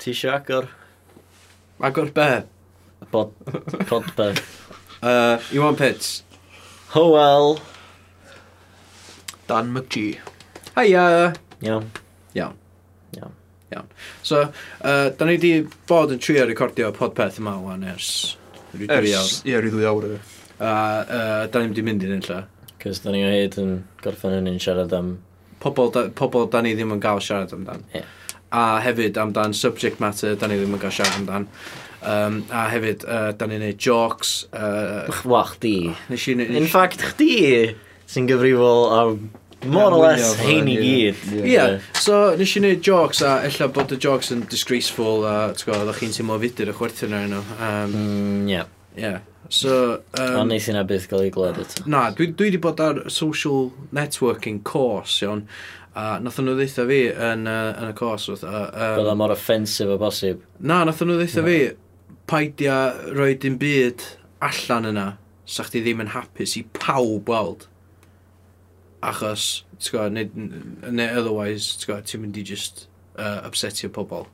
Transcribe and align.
Ti 0.00 0.14
eisiau 0.14 0.32
agor? 0.32 0.64
Agor 1.84 2.08
be? 2.16 2.28
Bod, 3.12 3.34
bod 3.88 4.06
be? 4.16 4.32
Uh, 5.02 5.36
Iwan 5.52 5.76
Pits. 5.76 6.22
Howell. 6.94 7.58
Dan 9.46 9.74
McGee. 9.74 10.16
Hiya! 10.78 11.34
Iawn. 11.60 11.90
Iawn. 12.32 12.56
Iawn. 13.16 13.34
Iawn. 13.72 13.90
So, 14.22 14.40
uh, 14.80 15.10
da 15.10 15.26
ni 15.28 15.36
wedi 15.36 15.52
bod 15.88 16.14
yn 16.16 16.22
trio 16.22 16.46
recordio 16.48 16.88
podpeth 16.96 17.36
yma 17.42 17.58
o'n 17.60 17.84
ers... 17.92 18.38
Ers, 18.80 19.42
ie, 19.44 19.58
rydw 19.60 19.82
i 19.82 19.88
awr. 19.90 20.06
A 20.60 20.70
uh, 21.02 21.42
da 21.52 21.60
ni 21.60 21.74
wedi 21.74 21.84
mynd 21.84 22.06
i'n 22.06 22.14
un 22.16 22.24
lle. 22.24 22.40
Cys 22.80 23.02
da 23.04 23.12
ni 23.12 23.20
o 23.26 23.34
hyd 23.34 23.60
yn 23.60 23.76
gorffen 24.00 24.38
yn 24.38 24.48
un 24.48 24.56
siarad 24.64 24.96
am... 24.96 25.18
Pobl 25.60 25.92
da, 25.92 26.06
pobl 26.16 26.48
da 26.48 26.64
ni 26.64 26.72
ddim 26.72 26.96
yn 26.96 27.04
gael 27.04 27.20
siarad 27.20 27.52
amdan. 27.52 27.84
Ie. 27.92 28.00
Yeah 28.00 28.16
a 28.52 28.80
hefyd 28.84 29.18
amdan 29.20 29.54
subject 29.54 30.00
matter, 30.00 30.36
da 30.36 30.48
ni 30.50 30.58
ddim 30.58 30.74
yn 30.76 30.82
cael 30.82 30.94
siarad 30.94 31.20
amdan. 31.20 31.46
Um, 32.00 32.40
a 32.48 32.64
hefyd, 32.72 33.04
uh, 33.04 33.30
da 33.36 33.46
ni'n 33.46 33.62
neud 33.64 33.78
jokes. 33.80 34.46
Uh, 34.52 35.10
Wa, 35.28 35.44
chdi. 35.52 35.92
Nes 36.08 36.26
i... 36.30 36.36
In 36.48 36.68
fact, 36.70 37.04
chdi 37.12 37.76
sy'n 38.10 38.26
gyfrifol 38.30 38.88
am 38.96 39.30
more 39.66 39.92
or 39.92 40.00
less 40.00 40.34
hein 40.40 40.68
i 40.72 40.76
gyd. 40.80 41.24
Ie, 41.44 41.64
so 42.00 42.20
nes 42.40 42.54
i 42.56 42.62
neud 42.64 42.84
jokes 42.84 43.20
a 43.26 43.40
ella 43.46 43.68
bod 43.72 43.92
y 43.92 43.98
jokes 44.00 44.32
yn 44.34 44.46
disgraceful 44.50 45.26
a 45.28 45.34
ddech 45.52 46.00
chi'n 46.00 46.14
teimlo 46.16 46.38
fudur 46.40 46.72
y 46.72 46.76
chwerthin 46.78 47.16
ar 47.16 47.26
yno. 47.28 47.42
Um, 47.58 47.92
mm, 47.96 48.48
yeah. 48.50 48.70
Yeah. 48.96 49.20
So, 49.50 50.02
um, 50.14 50.36
Ond 50.44 50.52
neis 50.52 50.68
yna 50.70 50.84
byth 50.86 51.08
gael 51.10 51.26
ei 51.26 51.32
glod 51.34 51.58
eto. 51.58 51.82
Na, 51.90 52.04
dwi, 52.14 52.30
dwi 52.38 52.52
wedi 52.52 52.60
bod 52.62 52.80
ar 52.82 53.02
social 53.10 53.72
networking 53.96 54.60
course, 54.62 55.20
iawn. 55.24 55.42
A 55.98 56.20
nath 56.22 56.38
nhw 56.38 56.54
ddeitha 56.54 56.84
fi 56.86 57.00
yn, 57.10 57.48
uh, 57.50 57.72
yn 57.80 57.90
y 57.90 57.94
cos. 57.98 58.28
Uh, 58.30 58.44
um, 58.46 58.98
Bydda 59.00 59.16
mor 59.18 59.34
offensif 59.34 59.90
o 59.90 59.96
bosib. 59.98 60.44
Na, 60.62 60.84
nath 60.86 61.02
nhw 61.02 61.18
ddeitha 61.18 61.42
no. 61.42 61.48
fi, 61.48 62.16
paidia 62.30 62.76
roi 63.16 63.32
dim 63.42 63.58
byd 63.58 64.04
allan 64.46 64.86
yna, 64.92 65.06
sa 65.50 65.66
chdi 65.66 65.82
ddim 65.82 66.04
yn 66.04 66.12
hapus 66.14 66.54
i 66.60 66.62
pawb 66.78 67.30
weld. 67.32 67.66
Achos, 69.02 69.64
ti'n 69.80 69.96
gwybod, 69.96 70.14
neu, 70.14 70.92
neu 70.94 71.18
otherwise, 71.18 71.74
ti'n 71.80 71.90
gwybod, 71.90 72.06
ti'n 72.10 72.22
mynd 72.22 72.38
i 72.38 72.46
just 72.46 72.86
uh, 73.16 73.40
upsetio 73.48 73.90
pobl. 73.92 74.28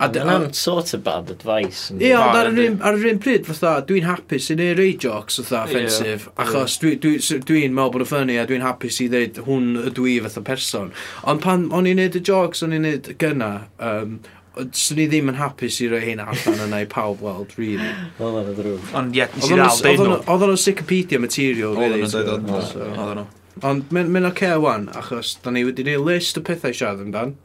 Mae'n 0.00 0.54
sort 0.56 0.94
of 0.96 1.04
bad 1.04 1.30
advice. 1.30 1.90
Ie, 1.92 2.14
ond 2.16 2.38
ar 2.40 2.96
yr 2.96 3.06
un 3.10 3.20
pryd, 3.20 3.44
fatha, 3.48 3.76
dwi'n 3.84 4.08
hapus 4.08 4.48
i 4.54 4.56
neud 4.56 4.80
rei 4.80 4.94
jocs, 4.96 5.36
fatha, 5.42 5.66
offensif, 5.68 6.26
yeah. 6.30 6.40
achos 6.46 6.78
dwi'n 6.80 7.00
dwi, 7.04 7.14
dwi, 7.20 7.40
dwi 7.50 7.64
meddwl 7.68 7.94
bod 7.94 8.06
yn 8.06 8.10
ffynnu 8.10 8.40
a 8.40 8.48
dwi'n 8.48 8.64
hapus 8.64 9.00
i 9.04 9.10
ddeud 9.12 9.42
hwn 9.44 9.70
y 9.84 9.94
dwi 9.96 10.18
fatha 10.24 10.44
person. 10.46 10.92
Ond 11.28 11.44
pan 11.44 11.68
o'n 11.76 11.88
i'n 11.90 12.00
neud 12.00 12.16
y 12.16 12.24
jocs, 12.24 12.64
o'n 12.64 12.76
i'n 12.78 12.86
neud 12.88 13.14
gyna, 13.20 13.54
um, 13.78 14.20
Swn 14.50 14.98
i 14.98 15.04
ddim 15.06 15.28
yn 15.30 15.36
hapus 15.38 15.76
i 15.80 15.86
roi 15.88 16.00
hyn 16.02 16.20
allan 16.24 16.64
yna 16.64 16.80
i 16.82 16.86
pawb 16.90 17.20
weld, 17.22 17.52
really. 17.56 17.86
Oedd 18.18 18.40
yna 18.40 18.54
drwg. 18.56 18.88
Ond 18.98 19.14
ie, 19.16 19.22
nes 19.36 19.46
i 19.46 19.54
ddal 19.54 19.78
deud 19.84 20.02
nhw. 20.02 20.16
Oedd 20.34 20.44
yna 20.48 20.56
Wikipedia 20.58 21.20
material, 21.22 21.76
really. 21.78 22.02
Oedd 22.02 22.16
yna 22.18 22.24
deud 22.26 22.48
nhw. 22.50 23.26
Ond 23.70 23.94
mae'n 23.94 24.26
oce 24.26 24.50
wan, 24.62 24.88
achos 24.98 25.36
da 25.44 25.54
ni 25.54 25.62
wedi 25.68 25.86
gwneud 25.86 26.02
list 26.08 26.40
o 26.40 26.42
pethau 26.44 26.74
siarad 26.74 27.04
amdan. 27.04 27.36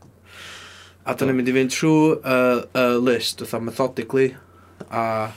A 1.05 1.13
da 1.13 1.25
ni'n 1.27 1.37
mynd 1.37 1.49
i 1.51 1.53
fynd 1.53 1.73
trwy 1.73 2.15
y 2.17 2.35
uh, 2.81 2.95
list, 2.97 3.43
fatha 3.45 3.61
methodically, 3.61 4.31
a 4.89 5.29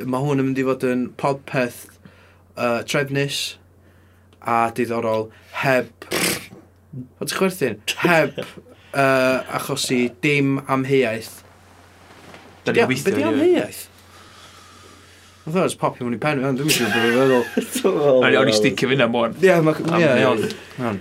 mae 0.00 0.24
hwn 0.24 0.40
yn 0.40 0.46
mynd 0.48 0.60
i 0.62 0.64
fod 0.64 0.86
yn 0.88 1.02
podpeth 1.20 1.82
uh, 2.56 2.80
trefnus 2.88 3.58
a 4.40 4.70
diddorol 4.72 5.28
heb... 5.60 5.92
O 7.20 7.26
ti'n 7.26 7.36
chwerthin? 7.36 7.76
Heb 8.00 8.40
uh, 8.40 9.44
achosi 9.58 10.06
dim 10.24 10.58
amheuaeth. 10.64 11.42
Da 12.64 12.72
ni'n 12.72 12.88
weithio. 12.88 13.12
Be 13.12 13.18
di 13.18 13.28
amheuaeth? 13.28 13.82
I 15.44 15.50
thought 15.50 15.58
it 15.58 15.68
was 15.68 15.76
popio 15.76 16.06
mewn 16.06 16.16
i 16.16 16.22
pen 16.22 16.40
dwi'n 16.40 16.54
mynd 16.54 16.64
bod 16.64 16.76
fi'n 16.78 16.92
feddwl. 16.94 18.32
O'n 18.40 18.48
i 18.48 18.56
sticio 18.56 18.88
fyna 18.88 19.04
na 19.04 19.12
mwyn. 19.12 19.36
Ie, 19.42 19.54
mae'n... 19.68 19.94
Ie, 20.00 20.10
iawn. 20.22 21.00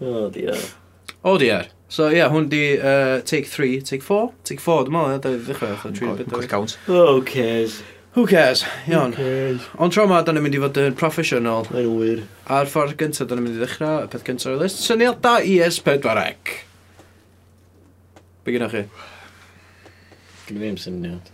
O, 0.00 0.26
diar. 0.34 0.68
O, 1.22 1.38
diar. 1.38 1.73
So 1.88 2.08
ie, 2.08 2.16
yeah, 2.18 2.30
hwn 2.32 2.48
di 2.50 2.62
uh, 2.78 3.20
take 3.28 3.46
3, 3.50 3.80
take 3.84 4.02
4, 4.02 4.30
take 4.48 4.62
4 4.62 4.86
dwi'n 4.88 4.94
meddwl, 4.96 5.20
dwi'n 5.24 5.42
ddechrau, 5.48 5.92
dwi'n 5.92 6.24
trin 6.30 6.48
count. 6.48 6.78
Who 6.86 7.20
cares? 7.28 7.82
Who 8.14 8.26
cares? 8.30 8.62
Iawn. 8.86 9.12
Ond 9.82 9.92
tro 9.92 10.06
ma, 10.06 10.20
da 10.22 10.32
ni'n 10.32 10.44
mynd 10.44 10.54
i 10.54 10.62
fod 10.62 10.78
yn 10.78 10.94
professional. 10.98 11.66
Mae'n 11.74 11.96
wir. 11.98 12.20
A'r 12.46 12.70
ffordd 12.70 12.94
gyntaf, 13.00 13.26
da 13.26 13.34
ni'n 13.34 13.48
mynd 13.48 13.58
i 13.58 13.62
ddechrau, 13.62 14.04
y 14.06 14.10
peth 14.12 14.22
gyntaf 14.26 14.52
o'r 14.52 14.60
list, 14.60 14.84
syniadau 14.86 15.42
ES4C. 15.42 16.54
Be 18.44 18.54
gyda 18.54 18.68
chi? 18.70 18.84
Gymru 20.46 20.62
ddim 20.62 20.78
syniad. 20.78 21.32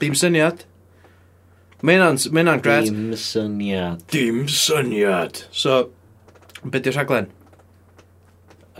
Dim 0.00 0.16
syniad? 0.18 0.64
Mae 1.82 1.98
hynna'n 1.98 2.64
gred. 2.64 2.88
Dim 2.88 3.12
syniad. 3.18 4.02
Dim 4.14 4.44
syniad. 4.48 5.44
So, 5.52 5.82
beth 6.64 6.88
di'r 6.88 6.96
rhaglen? 6.96 7.28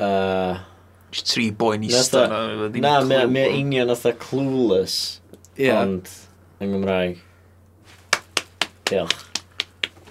Uh, 0.02 0.60
tri 1.22 1.50
boi'n 1.54 1.84
eistedd. 1.86 2.32
Na, 2.82 2.98
mae 3.06 3.50
union 3.58 3.92
oedd 3.92 4.16
clueless, 4.22 5.20
yeah. 5.60 5.82
ond 5.82 6.08
yng 6.62 6.72
Nghymraeg. 6.72 7.20
Diolch. 8.88 9.28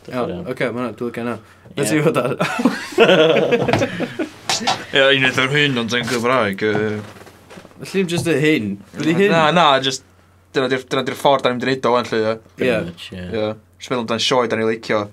Iawn, 0.10 0.32
oce, 0.42 0.52
okay, 0.52 0.72
mae'n 0.74 0.96
dwi'n 0.98 1.14
gen 1.14 1.28
i. 1.30 1.36
Na 1.78 1.84
ti 1.86 2.00
fod 2.02 2.18
ar... 2.18 2.32
Ie, 4.92 5.04
un 5.04 5.28
ar 5.30 5.52
hyn, 5.54 5.78
ond 5.82 5.94
yn 5.98 6.08
Gymraeg. 6.10 6.64
Felly, 7.82 8.06
just 8.10 8.30
y 8.30 8.38
hyn. 8.42 8.72
Na, 9.32 9.44
na, 9.56 9.68
just... 9.84 10.08
Dyna 10.52 10.68
di'r 10.68 11.16
ffordd 11.16 11.46
da'n 11.46 11.56
mynd 11.56 11.64
i 11.64 11.78
o, 11.88 11.94
yn 11.96 12.10
lle. 12.10 12.34
Ie. 12.60 12.74
Ie. 13.16 13.46
Just 13.80 13.88
meddwl 13.88 14.02
amdano'n 14.04 14.26
sioe 14.26 14.50
da'n 14.52 14.64
ei 14.66 14.68
licio. 14.74 15.06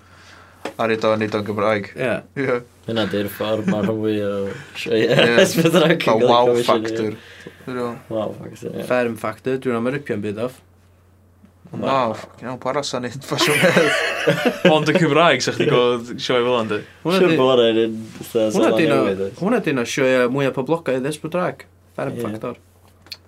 A 0.73 0.89
rhaid 0.89 1.05
o'n 1.07 1.23
neud 1.23 1.37
o'n 1.39 1.47
Gymraeg. 1.47 1.93
Ie. 1.95 2.17
Ie. 2.43 2.57
Hynna 2.89 3.05
di'r 3.13 3.27
ffordd 3.29 3.67
mae'r 3.69 3.91
mwy 3.93 4.15
o 4.25 4.33
sioe. 4.81 5.03
wow 6.23 6.55
factor. 6.65 7.19
Wow 7.69 8.33
factor, 8.39 8.73
ie 8.73 8.87
Ferm 8.89 9.19
factor, 9.21 9.59
dwi'n 9.61 9.77
am 9.77 9.91
yr 9.91 9.99
ypion 9.99 10.25
byd 10.25 10.41
off. 10.47 10.63
Wow, 11.69 12.15
iawn, 12.41 12.57
para 12.63 12.81
sa'n 12.81 13.05
neud 13.05 13.27
ffasiwn 13.29 13.61
hedd. 13.61 13.91
Ond 14.73 14.89
y 14.89 14.95
Cymraeg, 14.97 15.45
sa'ch 15.45 15.61
chi'n 15.61 15.69
gweld 15.69 16.15
sioe 16.17 16.41
fel 16.41 16.57
ond? 16.57 16.73
Siwr 17.05 17.37
bod 17.37 17.61
yn 17.67 17.83
un 17.83 18.01
sa'n 18.25 18.81
newid. 18.81 19.23
Hwna 19.43 19.61
dyn 19.69 19.85
o 19.85 19.85
sioe 19.85 20.25
mwyaf 20.33 20.57
poblogaidd 20.57 21.13
esbryd 21.13 21.37
drag. 21.37 21.69
Ferm 21.99 22.17
factor. 22.25 22.57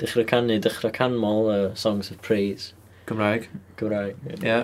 Dechrau 0.00 0.24
canu, 0.24 0.56
dechrau 0.64 0.96
canmol 0.96 1.52
uh, 1.52 1.62
Songs 1.76 2.08
of 2.08 2.24
Praise. 2.24 2.72
Cymraeg. 3.10 3.50
Cymraeg. 3.76 4.16
Ie. 4.40 4.60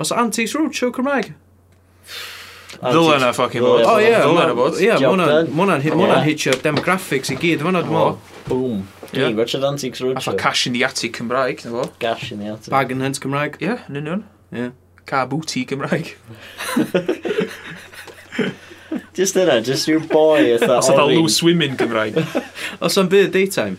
Os 0.00 0.16
Antiques 0.16 0.56
Roadshow 0.56 0.96
Cymraeg? 0.96 1.34
Ddylen 2.78 3.24
na 3.24 3.32
ffocin 3.34 3.64
bod. 3.64 3.82
O 3.88 3.98
ie, 3.98 4.14
mwna'n 5.50 5.82
hitio 6.24 6.52
demographics 6.62 7.30
i 7.34 7.36
gyd, 7.40 7.60
fyna 7.64 7.82
dwi'n 7.82 7.96
meddwl. 7.96 8.14
Oh, 8.14 8.18
boom. 8.46 8.76
Dwi'n 9.10 9.34
gwerthu 9.34 9.58
Antiques 9.66 10.00
Roadshow. 10.04 10.32
Alla 10.32 10.38
cash 10.38 10.66
in 10.66 10.72
the 10.76 10.84
attic 10.84 11.16
Cymraeg, 11.18 11.64
na 11.64 11.70
fo. 11.70 11.90
Cash 11.98 12.32
in 12.32 12.38
the 12.38 12.46
attic. 12.52 12.70
Bag 12.70 12.92
and 12.92 13.02
hunt 13.02 13.20
Cymraeg. 13.20 13.56
Ie, 13.60 13.74
yn 13.90 13.96
union. 13.98 14.24
Ie. 14.54 14.70
Car 15.10 15.26
booty 15.26 15.64
Cymraeg. 15.66 16.14
just 19.18 19.34
yna, 19.34 19.60
just 19.66 19.88
your 19.88 20.00
boy. 20.00 20.54
Os 20.54 20.90
oedd 20.92 21.10
loose 21.10 21.42
women 21.42 21.76
Cymraeg. 21.80 22.14
Os 22.86 22.98
o'n 23.00 23.08
byd 23.10 23.32
daytime. 23.34 23.78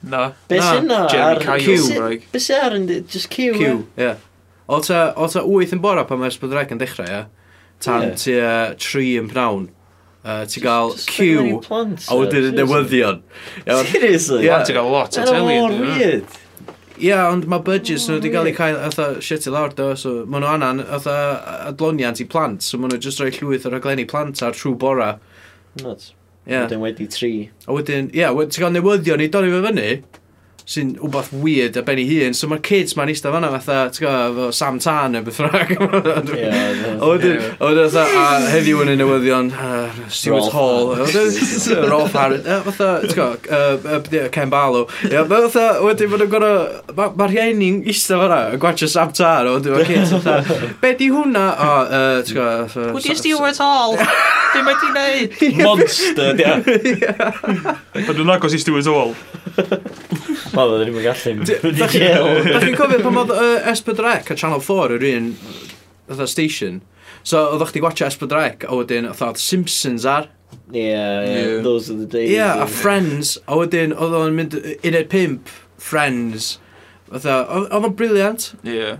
Na. 0.00 0.32
Be 0.48 0.62
sy'n 0.62 0.86
na? 0.88 1.04
Jeremy 1.12 1.44
Cahill 1.44 1.84
Cymraeg. 1.90 2.24
Be 2.32 2.40
sy'n 2.40 2.64
ar 2.64 2.72
yn... 2.78 2.88
Just 3.04 3.28
Q. 3.34 3.52
Q, 3.52 3.68
ie. 3.68 3.84
Yeah. 4.00 4.16
O 4.68 4.80
ta 4.84 5.12
8 5.16 5.72
yn 5.76 5.84
bora 5.84 6.04
pan 6.08 6.20
mae'r 6.20 6.34
sbydreg 6.34 6.72
yn 6.72 6.80
dechrau, 6.80 7.08
ie? 7.08 7.20
Yeah? 7.20 7.34
tan 7.84 8.14
yeah. 8.26 8.70
uh, 8.70 8.74
tri 8.80 9.12
yn 9.20 9.30
pnawn. 9.30 9.68
Uh, 10.28 10.42
ti 10.50 10.60
gael 10.60 10.92
cyw 10.98 11.60
a 11.62 12.16
wedyn 12.18 12.50
y 12.50 12.56
newyddion. 12.58 13.22
Seriously? 13.64 14.44
Yeah. 14.44 14.64
Ti'n 14.66 14.76
gael 14.76 14.90
lot 14.92 15.16
o 15.16 15.24
teli. 15.24 15.46
Mae'n 15.46 15.80
weird. 15.80 16.38
Ie, 16.98 17.12
yeah, 17.12 17.28
ond 17.30 17.46
mae 17.46 17.62
budgets 17.62 18.08
nhw 18.08 18.16
wedi 18.16 18.32
oh, 18.32 18.34
cael 18.34 18.48
eu 18.50 18.56
cael 18.56 18.76
atho 18.88 19.04
shit 19.22 19.46
i 19.46 19.52
lawr 19.54 19.70
do, 19.78 19.92
so 19.96 20.24
maen 20.26 20.42
nhw 20.42 20.50
anan 20.56 20.82
atho 20.82 21.14
adloniant 21.70 22.18
i 22.18 22.26
plant, 22.26 22.64
so 22.66 22.80
maen 22.82 22.90
nhw 22.90 22.98
jyst 23.04 23.22
rhoi 23.22 23.30
llwyth 23.36 23.68
o 23.68 23.72
raglenni 23.72 24.06
plant 24.10 24.42
ar 24.42 24.56
trwy 24.58 24.74
bora. 24.82 25.12
Nuts. 25.84 26.10
Yeah. 26.42 26.66
Wedyn 26.66 26.82
wedi 26.82 27.06
tri. 27.14 27.32
A 27.68 27.76
wedyn, 27.76 28.10
ie, 28.10 28.24
yeah, 28.24 28.34
ti'n 28.34 28.64
cael 28.64 28.74
newyddion 28.74 29.22
i 29.22 29.30
dorri 29.30 29.54
fe 29.54 29.62
fyny, 29.68 29.86
sy'n 30.68 30.90
wbath 31.00 31.30
weird 31.32 31.78
a 31.80 31.82
ben 31.82 32.00
i 32.02 32.04
hun. 32.04 32.34
So 32.36 32.48
mae'r 32.50 32.60
kids 32.66 32.92
ma'n 32.98 33.08
eistedd 33.08 33.32
fanna 33.32 33.48
fatha, 33.54 33.76
ti'n 33.94 34.04
gwybod, 34.04 34.34
efo 34.34 34.48
Sam 34.52 34.76
Tan 34.84 35.14
neu 35.16 35.24
beth 35.24 35.38
rhaeg. 35.40 35.70
O 37.00 37.12
wedyn, 37.14 37.96
a 37.96 38.26
heddiw 38.52 38.82
yn 38.84 38.92
y 38.92 38.96
newyddion, 39.00 39.48
uh, 39.56 40.02
Stuart 40.12 40.52
Hall, 40.52 40.92
Rolf 41.88 42.12
Harris, 42.18 42.44
fatha, 42.68 42.90
ti'n 43.06 43.16
gwybod, 43.16 44.10
Ken 44.34 44.52
Barlow. 44.52 44.84
Fatha, 45.32 45.64
wedyn, 45.86 46.12
mae'n 46.12 46.32
gorau, 46.34 46.60
mae'r 46.98 47.32
rhieni'n 47.32 47.80
eistedd 47.88 48.20
fanna, 48.26 48.42
yn 48.52 48.60
gwachio 48.60 48.90
Sam 48.92 49.14
Tan, 49.16 49.48
o 49.48 49.56
wedyn, 49.56 49.72
mae'r 49.78 49.88
kids, 49.88 50.12
fatha, 50.18 50.60
be 50.84 50.92
di 51.00 51.08
hwnna? 51.14 51.46
O, 51.68 51.72
ti'n 52.24 52.36
gwybod, 52.36 52.94
Wydi 52.94 53.14
Stuart 53.18 53.58
Hall? 53.62 53.96
Dwi'n 54.52 54.64
mae 54.66 54.76
ti'n 54.80 54.94
neud? 54.96 55.34
Monster, 55.64 56.36
dia. 56.38 56.54
Pan 57.94 58.14
dwi'n 58.16 58.32
agos 58.36 58.56
i 58.56 58.60
Stuart 58.62 58.88
Hall. 58.88 59.14
Wel, 60.58 60.72
oedd 60.74 60.82
ddim 60.82 60.96
yn 60.98 61.04
gallu 61.06 61.34
mynd 61.38 61.50
i 61.54 62.00
jail. 62.02 62.40
Da 62.48 62.60
chi'n 62.64 62.78
cofio 62.78 63.02
pan 63.04 63.20
oedd 63.22 63.34
S4C 63.76 64.32
a 64.34 64.36
Channel 64.38 64.62
4 64.64 64.96
yr 64.96 65.04
un 65.12 65.28
station. 66.26 66.80
So, 67.22 67.44
oedd 67.52 67.62
o'ch 67.62 67.74
ti 67.76 67.82
gwachio 67.84 68.08
S4C 68.08 68.66
a 68.66 68.74
wedyn 68.74 69.06
oedd 69.12 69.38
Simpsons 69.42 70.06
ar. 70.08 70.30
Yeah, 70.72 71.24
yeah, 71.28 71.62
those 71.62 71.90
are 71.92 71.98
the 71.98 72.06
days. 72.06 72.30
Yeah, 72.32 72.62
a 72.62 72.66
Friends, 72.66 73.36
a 73.46 73.56
wedyn 73.60 73.92
oedd 73.94 74.16
o'n 74.16 74.34
mynd 74.36 74.56
uned 74.82 75.10
pimp, 75.12 75.52
Friends. 75.78 76.56
Oedd 77.12 77.28
o'n 77.28 77.94
briliant. 77.96 78.50
Yeah. 78.66 78.98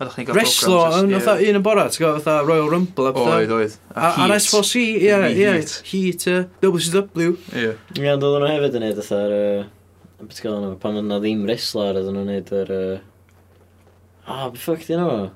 Wrestlo, 0.00 0.78
yn 0.96 1.10
yeah. 1.12 1.26
un 1.44 1.58
yn 1.58 1.64
bora, 1.64 1.84
ti'n 1.92 2.00
gwybod, 2.00 2.22
fatha 2.24 2.46
Royal 2.48 2.70
Rumble. 2.72 3.10
Oedd, 3.12 3.52
oedd. 3.52 3.74
A 3.92 4.30
S4C, 4.38 4.80
ie, 4.96 5.12
ie, 5.36 5.50
Heat, 5.90 6.24
WCW. 6.64 7.34
Ie. 7.52 7.74
Ie, 7.98 8.08
ond 8.08 8.24
doedden 8.24 8.46
nhw 8.46 8.54
hefyd 8.54 8.80
yn 8.80 8.88
edrych 8.88 9.12
ar... 9.12 9.34
Beth 10.20 10.42
gael 10.44 10.58
nhw, 10.60 10.74
pan 10.80 10.98
yna 11.00 11.16
ddim 11.22 11.46
wrestler 11.48 11.96
oedden 11.96 12.18
nhw'n 12.18 12.28
neud 12.28 12.50
yr... 12.52 12.72
Ah, 14.26 14.44
uh... 14.44 14.48
oh, 14.50 14.58
ffuck 14.58 14.84
di 14.84 14.98
nhw? 14.98 15.30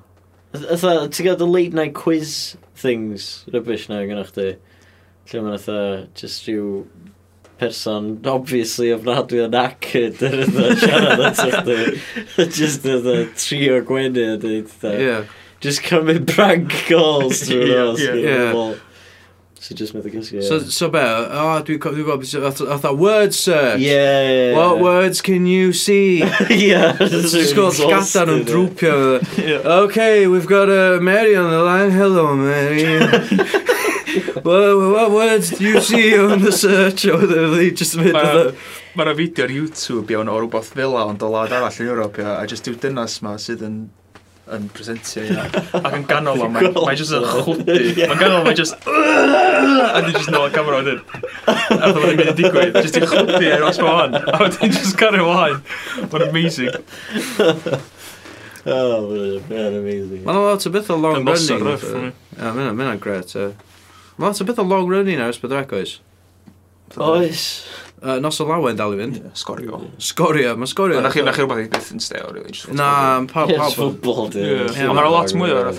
Ytha, 0.55 0.91
ti'n 1.09 1.25
gael 1.25 1.39
the 1.41 1.47
late 1.49 1.73
night 1.73 1.95
quiz 1.97 2.55
things 2.77 3.45
rubbish 3.53 3.87
na 3.89 4.03
gynnwch 4.05 4.35
chi? 4.35 4.51
Lle 5.31 5.41
mae'n 5.41 5.57
ytha, 5.57 5.79
just 6.13 6.45
rhyw 6.45 6.83
person, 7.57 8.19
obviously, 8.29 8.91
ofnadwy 8.93 9.41
o'n 9.47 9.57
acyd 9.57 10.21
yr 10.27 10.37
ytha 10.43 10.69
siarad 10.83 11.25
at 11.31 11.41
ytha. 11.47 12.45
Just 12.45 12.85
ytha, 12.85 13.17
tri 13.41 13.61
o 13.73 13.81
gwenu 13.87 14.27
a 14.35 14.37
dweud 14.41 14.69
ytha. 14.69 14.93
Yeah. 15.01 15.31
Just 15.65 15.81
cymryd 15.87 16.27
prank 16.29 16.75
calls 16.85 17.47
drwy'r 17.47 17.71
nos. 17.73 18.03
Yeah, 18.03 18.21
yeah. 18.21 18.75
So 19.65 19.73
just 19.73 19.95
methu 19.95 20.31
yeah. 20.31 20.41
So, 20.41 20.59
so 20.59 20.89
be, 20.89 20.99
o, 20.99 21.01
oh, 21.01 21.63
dwi'n 21.65 21.79
co- 21.81 21.89
dwi'n 21.89 22.05
gwybod, 22.05 22.65
atho, 22.69 22.91
word 22.95 23.33
search. 23.33 23.79
Yeah. 23.81 24.53
What 24.53 24.79
words 24.79 25.23
can 25.25 25.47
you 25.47 25.73
see? 25.73 26.19
Yeah. 26.53 26.93
Just 26.99 27.55
gweld 27.57 27.73
sgadar 27.73 28.29
nhw'n 28.29 28.45
drwpio. 28.45 28.93
Okay, 29.85 30.27
we've 30.27 30.45
got 30.45 30.69
uh, 30.69 30.99
Mary 31.01 31.35
on 31.35 31.49
the 31.49 31.63
line. 31.63 31.89
Hello, 31.89 32.35
Mary. 32.35 32.85
what, 34.45 34.77
what 34.93 35.09
words 35.09 35.49
do 35.57 35.63
you 35.65 35.81
see 35.81 36.15
on 36.15 36.45
the 36.45 36.51
search? 36.51 37.07
Or 37.07 37.17
whether 37.17 37.49
they 37.49 37.71
just 37.71 37.97
made 37.97 38.13
Ma- 38.13 38.21
the... 38.21 38.55
Mae 38.93 39.09
yna 39.09 39.17
fideo 39.17 39.49
ar 39.49 39.57
YouTube 39.57 40.13
iawn 40.13 40.29
o 40.29 40.37
rhywbeth 40.43 40.75
fel 40.77 40.93
ond 41.01 41.25
o 41.25 41.33
lad 41.33 41.57
arall 41.57 41.81
yn 41.81 41.89
Ewrop, 41.89 42.21
ia, 42.21 42.37
a 42.37 42.45
just 42.45 42.69
yw 42.69 42.77
dynas 42.85 43.17
ma 43.25 43.33
sydd 43.41 43.65
yn 43.65 43.87
yn 44.53 44.67
presentio 44.69 45.23
ia. 45.25 45.45
Ac 45.79 45.95
yn 45.97 46.03
ganol 46.09 46.43
o, 46.45 46.47
mae'n 46.53 46.75
mae 46.75 46.97
jyst 46.99 47.15
yn 47.17 47.25
chwdi. 47.25 47.77
Mae'n 48.11 48.19
ganol 48.19 48.39
o, 48.39 48.43
mae'n 48.45 48.59
jyst... 48.59 48.77
A 48.85 50.01
di 50.05 50.13
jyst 50.13 50.29
nôl 50.33 50.47
y 50.49 50.53
camera 50.53 50.81
wedyn. 50.83 50.99
A 51.47 51.89
dyma 51.89 52.05
ni'n 52.11 52.19
mynd 52.19 52.29
i 52.29 52.35
digwydd. 52.39 52.77
Jyst 52.85 52.99
i 52.99 53.03
chwdi 53.09 53.51
ar 53.55 53.65
os 53.71 53.81
mae'n 53.81 54.17
A 54.21 54.37
wedyn 54.43 54.75
jyst 54.75 54.97
cario 55.01 55.25
mlaen. 55.29 55.61
Mae'n 56.11 56.27
amazing. 56.29 56.73
Oh, 58.65 59.09
mae'n 59.49 59.79
amazing. 59.81 60.23
Mae'n 60.25 60.41
lot 60.41 60.65
o 60.65 60.73
beth 60.73 60.89
o 60.93 60.99
long 60.99 61.21
running. 61.21 61.65
Mae'n 64.15 64.29
lot 64.29 64.41
o 64.41 64.49
beth 64.51 64.61
o 64.61 64.67
long 64.75 64.89
running 64.89 65.21
ar 65.21 65.33
ysbeth 65.33 65.57
regoes. 65.57 65.97
Oes. 66.97 67.47
Uh, 68.05 68.19
nos 68.21 68.37
o 68.43 68.45
lawen 68.45 68.77
dal 68.77 68.93
i 68.93 68.99
fynd. 68.99 69.17
Yeah, 69.17 69.33
sgorio. 69.39 69.79
Sgorio, 69.97 70.53
mae 70.59 70.69
sgorio. 70.69 71.01
Na 71.01 71.09
chi, 71.09 71.23
na 71.25 71.33
chi 71.33 71.41
rhywbeth 71.41 71.63
i 71.63 71.69
byth 71.73 71.91
yn 71.95 72.03
steo, 72.03 72.29
really. 72.35 72.53
Na, 72.77 72.89
pa 73.31 73.47
pawb. 73.47 73.55
pa. 73.57 73.69
football, 73.73 74.29
dude. 74.29 74.69
Ond 74.69 74.97
mae'n 74.99 75.11
lot 75.15 75.35
mwy 75.39 75.55
o'r 75.55 75.71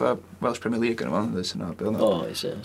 Welsh 0.43 0.63
Premier 0.65 0.83
League 0.83 1.07
yn 1.07 1.13
yma. 1.13 1.27
Oes, 2.11 2.45
ie. 2.49 2.57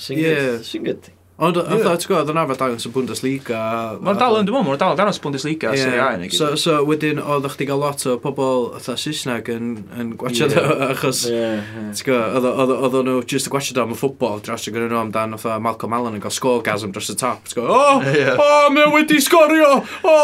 Sy'n 0.65 0.87
good. 0.87 1.11
Ond 1.41 1.57
oedd 1.57 1.71
ti'n 1.71 2.09
gwybod, 2.11 2.19
oedd 2.19 2.29
yn 2.29 2.37
arfer 2.37 2.57
dangos 2.59 2.83
y 2.85 2.89
Bundesliga. 2.93 3.59
Mae'n 4.03 4.17
dal 4.19 4.35
yn, 4.37 4.45
dwi'n 4.45 4.59
meddwl, 4.59 4.67
mae'n 4.67 4.81
dal 4.81 4.91
yn 4.93 4.99
dangos 4.99 5.19
Bundesliga, 5.23 5.71
yeah. 5.73 5.87
Serie 5.87 6.01
A 6.03 6.09
yn 6.13 6.33
so, 6.35 6.49
so 6.59 6.75
wedyn, 6.85 7.17
oedd 7.23 7.47
chdi 7.55 7.65
gael 7.69 7.81
lot 7.81 8.03
o 8.05 8.13
pobl 8.21 8.67
oedd 8.75 8.89
Saesneg 9.01 9.49
yn, 9.49 9.71
yn 9.97 10.11
gwachod 10.21 10.53
yeah. 10.53 10.83
achos, 10.91 11.23
yeah, 11.31 11.63
yeah. 12.05 12.35
oedd 12.75 12.97
nhw 13.07 13.15
just 13.25 13.49
yn 13.49 13.55
gwachod 13.55 13.81
am 13.81 13.95
y 13.95 13.97
ffwbol, 13.97 14.43
dros 14.45 14.67
yn 14.69 14.77
nhw 14.83 14.99
amdan, 15.01 15.33
oedd 15.39 15.65
Malcolm 15.65 15.97
Allen 15.97 16.19
yn 16.19 16.21
cael 16.21 16.35
sgolgasm 16.35 16.93
dros 16.93 17.09
y 17.09 17.17
top. 17.17 17.47
Ti'n 17.49 17.57
gwybod, 17.57 17.73
o, 17.73 18.13
yeah. 18.13 18.37
o, 18.37 18.69
mae 18.75 18.91
wedi 18.99 19.17
sgorio, 19.25 19.79
o, 20.05 20.17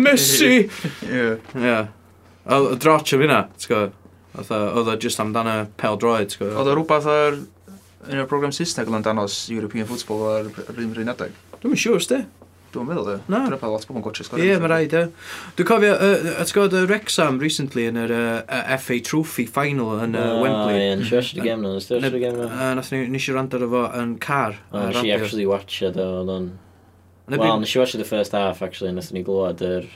Messi. 0.00 0.62
yeah. 1.10 1.36
yeah. 1.60 1.90
Oedd 2.48 2.78
droch 2.80 3.04
am 3.04 3.20
fyna 3.26 3.42
ti'n 3.58 3.74
gwybod, 3.74 4.00
oedd 4.40 4.94
o 4.94 4.96
just 4.96 5.20
amdano 5.20 5.66
pel 5.76 6.00
droed, 6.00 6.32
ti'n 6.32 6.40
gwybod. 6.40 6.62
Oedd 6.62 6.72
o 6.72 6.78
rhywbeth 6.78 7.10
ar 7.18 7.44
yn 8.10 8.22
y 8.22 8.28
program 8.30 8.54
Saesneg 8.54 8.90
yn 8.90 9.04
danos 9.04 9.44
European 9.52 9.88
Football 9.88 10.24
ar 10.30 10.48
yr 10.48 10.80
un 10.84 10.96
rhan 10.96 11.12
adeg. 11.14 11.36
Dwi'n 11.62 11.78
siŵr, 11.80 12.02
sdi. 12.04 12.24
Dwi'n 12.74 12.88
meddwl, 12.88 13.06
dwi. 13.06 13.16
Na. 13.30 13.44
Dwi'n 13.44 13.54
meddwl, 13.54 13.72
lot 13.74 13.84
o 13.84 13.88
bobl 13.88 14.00
yn 14.00 14.04
gwaethe 14.04 14.26
sgorio. 14.26 14.46
Ie, 14.48 14.58
mae 14.62 14.70
rhaid, 14.72 14.96
e. 14.98 15.02
Dwi'n 15.58 15.68
cofio, 15.68 15.92
uh, 15.94 16.32
at 16.42 16.52
gwrdd 16.56 16.74
y 16.80 16.82
Rexham 16.90 17.38
recently 17.42 17.86
yn 17.90 18.00
yr 18.02 18.14
uh, 18.16 18.74
FA 18.82 18.98
Trophy 19.06 19.46
final 19.46 19.94
yn 20.02 20.18
uh, 20.18 20.24
Wembley. 20.42 20.80
Ie, 20.80 20.96
nes 20.98 21.12
i 21.12 21.16
watch 21.20 21.36
the 21.38 21.46
game 21.46 21.62
na, 21.62 21.76
nes 21.76 21.86
i 21.86 21.94
watch 21.94 22.10
the 22.16 22.22
game 22.24 22.40
na. 22.40 22.74
Nes 22.80 23.28
i 23.30 23.36
rand 23.36 23.54
ar 23.54 23.66
efo 23.68 23.84
yn 24.00 24.16
car. 24.24 24.58
Nes 24.74 25.00
i 25.04 25.14
actually 25.14 25.46
watch 25.50 25.80
it, 25.86 26.00
oedd 26.02 26.34
o'n... 26.34 26.50
Wel, 27.30 27.60
nes 27.62 27.72
i 27.72 27.80
watch 27.80 27.94
the 27.96 28.04
first 28.04 28.34
half, 28.36 28.60
actually, 28.66 28.90
nes 28.92 29.12
i 29.12 29.20
ni 29.20 29.24
glwad 29.24 29.62
yr... 29.64 29.86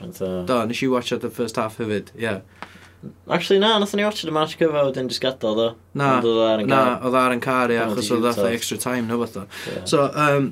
Do, 0.47 0.63
nes 0.69 0.79
i 0.81 0.89
watch 0.89 1.11
the 1.11 1.29
first 1.29 1.59
half 1.59 1.77
hefyd, 1.83 2.13
ie. 2.15 2.29
Yeah. 2.29 2.39
Actually, 3.29 3.59
na, 3.59 3.77
nath 3.79 3.93
ni 3.95 4.03
watch 4.03 4.21
the 4.23 4.31
match 4.31 4.57
cyfa 4.59 4.81
wedyn 4.83 5.07
just 5.07 5.21
gadael, 5.23 5.55
do. 5.55 5.67
Na, 5.93 6.19
na, 6.19 6.79
oedd 7.05 7.15
ar 7.15 7.35
yn 7.35 7.43
car, 7.43 7.71
ia, 7.71 7.85
achos 7.87 8.09
oedd 8.11 8.25
atho 8.27 8.47
extra 8.51 8.77
time, 8.77 9.07
no 9.07 9.19
fath 9.21 9.37
o. 9.39 9.45
So, 9.87 10.09
um, 10.11 10.49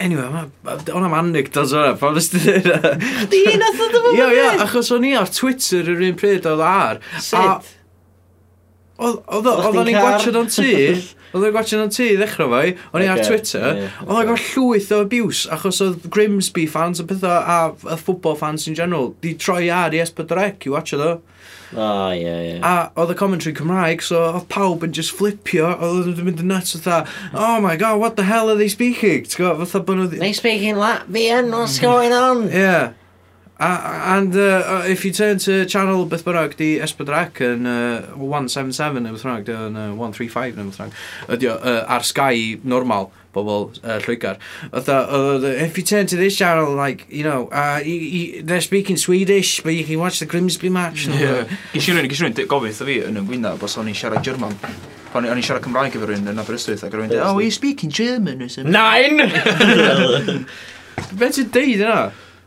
anyway, 0.00 0.26
o'n 0.66 1.06
am 1.06 1.16
anecdotes 1.16 1.72
o'na, 1.72 1.94
pa 2.00 2.12
fes 2.18 2.28
ti 2.34 2.42
dweud? 2.44 2.68
Di, 3.32 3.40
e? 3.48 3.56
nath 3.62 3.80
oedd 3.86 3.96
o'n 4.02 4.18
Ia, 4.18 4.28
ia, 4.36 4.50
achos 4.66 4.92
o'n 4.92 5.08
i 5.08 5.14
ar 5.16 5.32
Twitter 5.32 5.88
yr 5.94 6.04
un 6.10 6.20
pryd 6.20 6.48
oedd 6.52 6.64
ar. 6.66 7.00
Sut? 7.24 7.72
Oedd 9.00 9.48
o'n 9.48 9.88
i'n 9.88 9.96
gwachod 9.96 10.36
o'n 10.42 10.52
tu, 10.52 10.68
Oedd 11.32 11.46
o'n 11.48 11.54
gwachio'n 11.54 11.84
o'n 11.84 11.92
tu 11.92 12.06
i 12.06 12.16
ddechrau 12.18 12.50
fo, 12.52 12.62
o'n 12.94 13.04
i 13.04 13.08
ar 13.10 13.22
Twitter, 13.26 13.80
oedd 14.06 14.32
yn 14.32 14.42
llwyth 14.42 14.92
o 14.94 15.00
abuse, 15.04 15.46
achos 15.52 15.80
oedd 15.84 16.06
Grimsby 16.12 16.66
fans 16.70 17.02
a 17.02 17.06
pethau, 17.08 17.38
a 17.42 17.58
y 17.74 17.96
ffwbol 18.00 18.38
fans 18.40 18.66
in 18.70 18.76
general, 18.78 19.14
di 19.24 19.34
troi 19.38 19.66
ar 19.74 19.96
i 19.96 20.02
S4C 20.04 20.68
i 20.68 20.74
watcho 20.74 21.00
ddo. 21.00 21.14
Yeah, 21.74 22.12
yeah. 22.14 22.60
A 22.62 22.92
oedd 22.94 23.10
y 23.10 23.16
commentary 23.18 23.54
Cymraeg, 23.56 24.04
so 24.06 24.20
oedd 24.28 24.46
pawb 24.52 24.86
yn 24.86 24.94
just 24.96 25.16
flipio, 25.18 25.72
oedd 25.74 26.12
yn 26.12 26.28
mynd 26.28 26.44
yn 26.44 26.52
nuts 26.54 26.76
fatha, 26.76 27.02
oh 27.34 27.58
my 27.64 27.74
god, 27.76 27.98
what 28.00 28.16
the 28.16 28.28
hell 28.28 28.48
are 28.48 28.58
they 28.58 28.70
speaking? 28.70 29.26
T'w 29.26 29.50
fatha 29.64 29.82
bod 29.82 29.98
nhw... 29.98 30.12
They 30.14 30.32
speaking 30.36 30.78
Latvian, 30.78 31.50
what's 31.50 31.80
going 31.82 32.14
on? 32.14 32.46
Yeah. 32.54 32.94
Uh, 33.58 34.02
and 34.04 34.36
uh, 34.36 34.82
if 34.86 35.02
you 35.02 35.10
turn 35.10 35.38
to 35.38 35.64
channel 35.64 36.04
beth 36.04 36.24
bynnag 36.26 36.58
di 36.58 36.74
Esbydrec 36.76 37.40
yn 37.40 37.64
uh, 37.64 38.02
177 38.12 39.00
neu 39.00 39.14
beth 39.14 39.22
bynnag, 39.24 39.46
di 39.46 39.54
yn 39.56 39.78
uh, 39.80 39.94
135 39.96 40.58
neu 40.58 40.66
beth 40.68 40.80
bynnag, 40.82 40.98
ydy 41.32 41.48
uh, 41.54 41.78
ar 41.88 42.04
Sky 42.04 42.58
normal, 42.68 43.08
bobl 43.32 43.70
uh, 43.80 43.96
Llwygar. 44.04 44.36
Uh, 44.72 44.82
uh, 44.92 45.40
if 45.64 45.78
you 45.78 45.84
turn 45.84 46.04
to 46.06 46.16
this 46.16 46.36
channel, 46.36 46.74
like, 46.74 47.06
you 47.08 47.24
know, 47.24 47.48
uh, 47.48 47.80
you, 47.82 47.94
you, 47.94 48.42
they're 48.42 48.60
speaking 48.60 48.98
Swedish, 48.98 49.62
but 49.62 49.74
you 49.74 49.84
can 49.84 49.98
watch 49.98 50.18
the 50.18 50.26
Grimsby 50.26 50.68
match. 50.68 51.06
Gysi 51.06 51.96
rhywun, 51.96 52.10
gysi 52.12 52.28
rhywun, 52.28 52.36
gofith 52.52 52.84
o 52.84 52.90
fi 52.90 52.98
yn 53.08 53.16
y 53.16 53.24
wyna, 53.24 53.54
bos 53.56 53.78
o'n 53.80 53.88
i'n 53.88 53.96
siarad 53.96 54.20
German. 54.26 54.52
Pan 55.14 55.24
o'n 55.24 55.40
i'n 55.40 55.48
siarad 55.48 55.64
Cymraeg 55.64 55.96
efo 55.96 56.12
rhywun 56.12 56.28
yn 56.28 56.44
Aberystwyth, 56.44 56.84
ac 56.84 56.92
rhywun 56.92 57.08
dweud, 57.14 57.24
oh, 57.24 57.40
are 57.40 57.48
you 57.48 57.56
speaking 57.56 57.88
German? 57.88 58.44
Nein! 58.68 59.24
Be 61.16 61.28
ti'n 61.32 61.52
deud 61.52 61.80
yna? 61.80 62.00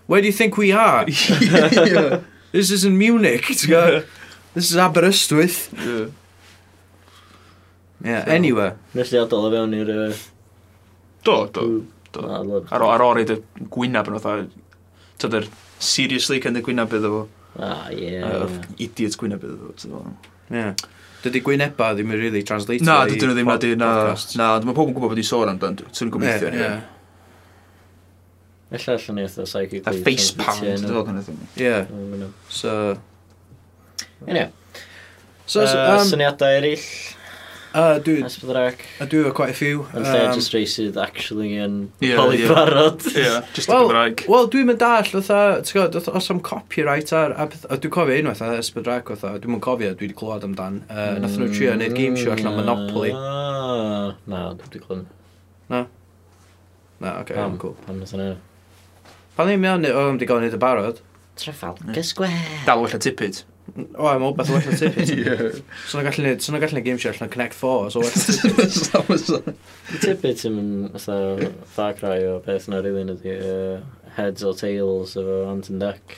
where 0.09 0.21
do 0.21 0.27
you 0.27 0.33
think 0.33 0.57
we 0.57 0.71
are? 0.71 1.05
yeah. 1.07 2.21
This 2.51 2.71
isn't 2.71 2.97
Munich, 2.97 3.45
ti'n 3.45 3.69
gwybod? 3.69 4.07
This 4.55 4.71
is 4.71 4.77
Aberystwyth. 4.81 5.69
Yeah, 5.77 6.07
yeah 8.01 8.25
so, 8.25 8.31
anyway. 8.31 8.71
Nes 8.97 9.13
di 9.13 9.19
adael 9.21 9.45
o 9.45 9.51
fewn 9.53 9.75
i'r... 9.77 9.91
Uh... 9.93 10.17
Do, 11.21 11.35
do. 11.53 11.67
do. 12.09 12.25
Ah, 12.25 12.41
ar, 12.41 12.87
ar 12.95 13.05
ôl 13.05 13.19
reid 13.19 13.35
y 13.35 13.37
gwynab 13.69 14.09
yn 14.09 14.17
otha... 14.17 14.35
Tydy'r 15.21 15.45
seriously 15.77 16.41
cynnig 16.41 16.65
gwynab 16.65 16.97
iddo 16.97 17.13
fo. 17.13 17.23
Ah, 17.61 17.85
ie. 17.93 18.15
Yeah. 18.17 18.59
idiot 18.81 19.19
gwynab 19.21 19.45
iddo 19.45 19.75
fo. 19.77 20.07
Ie. 20.49 20.71
Dydy 21.21 21.45
gwyneba 21.45 21.93
ddim 21.93 22.15
yn 22.15 22.23
really 22.25 22.41
translate. 22.47 22.81
Na, 22.81 23.03
dydyn 23.05 23.29
nhw 23.29 23.37
ddim 23.37 23.53
na 23.53 23.61
di, 23.61 23.75
na. 23.77 23.93
Na, 24.41 24.53
mae 24.57 24.73
pobl 24.73 24.89
yn 24.89 24.97
gwybod 24.97 25.13
bod 25.13 25.21
i 25.21 25.29
sôn 25.35 25.53
amdano. 25.53 25.85
Swn 25.93 26.09
i'n 26.09 26.17
gobeithio. 26.17 26.49
Ie, 26.49 26.65
yeah. 26.65 26.87
Ella 28.69 28.95
allan 28.95 29.15
ni 29.17 29.23
eitha 29.25 29.45
psychic 29.49 29.87
A 29.89 29.93
face 29.93 30.31
pound, 30.37 30.61
dwi'n 30.61 30.89
dod 30.93 31.07
yn 31.09 31.21
eitha. 31.21 31.37
Ie. 31.57 32.27
So... 32.53 32.73
Anyway. 34.27 34.51
So, 35.49 35.63
uh, 35.65 35.95
um, 35.95 36.03
syniadau 36.05 36.59
eraill? 36.59 36.83
Uh, 37.73 37.97
dwi... 38.05 38.19
Esbydrac. 38.25 38.83
A 39.01 39.05
dwi 39.09 39.23
efo 39.23 39.31
quite 39.33 39.55
a 39.55 39.57
few. 39.57 39.87
Yn 39.93 40.05
lle 40.05 40.21
um, 40.27 40.35
just 40.37 40.53
races 40.53 40.97
actually 40.97 41.55
yn 41.61 41.79
yeah, 42.01 42.17
polybarod. 42.17 43.01
Ie, 43.09 43.13
yeah. 43.15 43.27
yeah, 43.39 43.47
just 43.57 43.69
well, 43.69 43.87
Gymraeg. 43.89 44.23
Wel, 44.29 44.49
dwi'n 44.53 44.69
mynd 44.69 44.85
all, 44.85 45.09
oedd 45.17 45.97
os 46.13 46.29
am 46.33 46.41
copyright 46.45 47.13
ar... 47.17 47.33
A, 47.33 47.47
a 47.69 47.77
dwi'n 47.77 47.93
cofio 47.93 48.17
unwaith 48.21 48.41
ar 48.45 48.57
Esbydrac, 48.57 49.09
oedd 49.13 49.25
dwi'n 49.25 49.55
mynd 49.55 49.65
cofio, 49.65 49.93
dwi 49.93 50.09
wedi 50.09 50.17
clywed 50.21 50.45
amdan. 50.49 50.83
Uh, 50.89 50.99
mm, 50.99 51.23
Nath 51.25 51.37
nhw 51.41 51.49
trio 51.53 51.73
wneud 51.77 51.97
game 51.97 52.17
show 52.17 52.33
allan 52.33 52.49
o 52.49 52.53
mm, 52.53 52.61
Monopoly. 52.61 53.15
Na, 54.29 54.43
dwi'n 54.65 54.85
clywed. 54.85 55.09
Na? 55.73 55.85
Na, 56.99 57.17
oce, 57.21 57.33
okay, 57.33 57.57
cool. 57.61 57.77
Pam 57.85 58.01
nath 58.01 58.13
yna? 58.17 58.31
O'n 59.39 59.53
i'n 59.53 59.61
mewn, 59.63 59.85
o'n 59.87 60.17
di 60.19 60.27
gael 60.27 60.41
neud 60.43 60.55
y 60.57 60.59
barod. 60.59 60.97
Trafalgar 61.39 62.03
Square. 62.03 62.57
Dal 62.67 62.81
wella 62.83 62.99
tipyd. 62.99 63.37
O, 63.95 64.07
I'm 64.09 64.25
o, 64.27 64.33
beth 64.35 64.49
wella 64.51 64.73
Ie. 64.73 65.35
Swn 65.87 66.01
o'n 66.01 66.07
gallu 66.09 66.25
neud, 66.25 66.41
swn 66.43 66.57
o'n 66.57 66.63
gallu 66.65 66.75
neud 66.75 66.87
game 66.89 66.99
show, 66.99 67.13
allan 67.13 67.31
Connect 67.31 67.55
4, 67.55 67.93
so 67.93 68.03
wella 68.03 68.23
tipid. 68.25 69.53
Tipid 70.03 70.41
sy'n 70.41 70.57
mynd, 70.57 70.97
fatha, 70.97 71.53
far 71.77 71.95
cry 72.01 72.17
o 72.27 72.39
beth 72.43 72.67
yna 72.67 72.81
rili 72.83 73.05
yn 73.05 73.13
ydi, 73.15 73.37
heads 74.17 74.43
or 74.43 74.57
tails 74.59 75.15
o 75.21 75.23
Ant 75.53 75.71
and 75.71 75.85
Duck. 75.85 76.17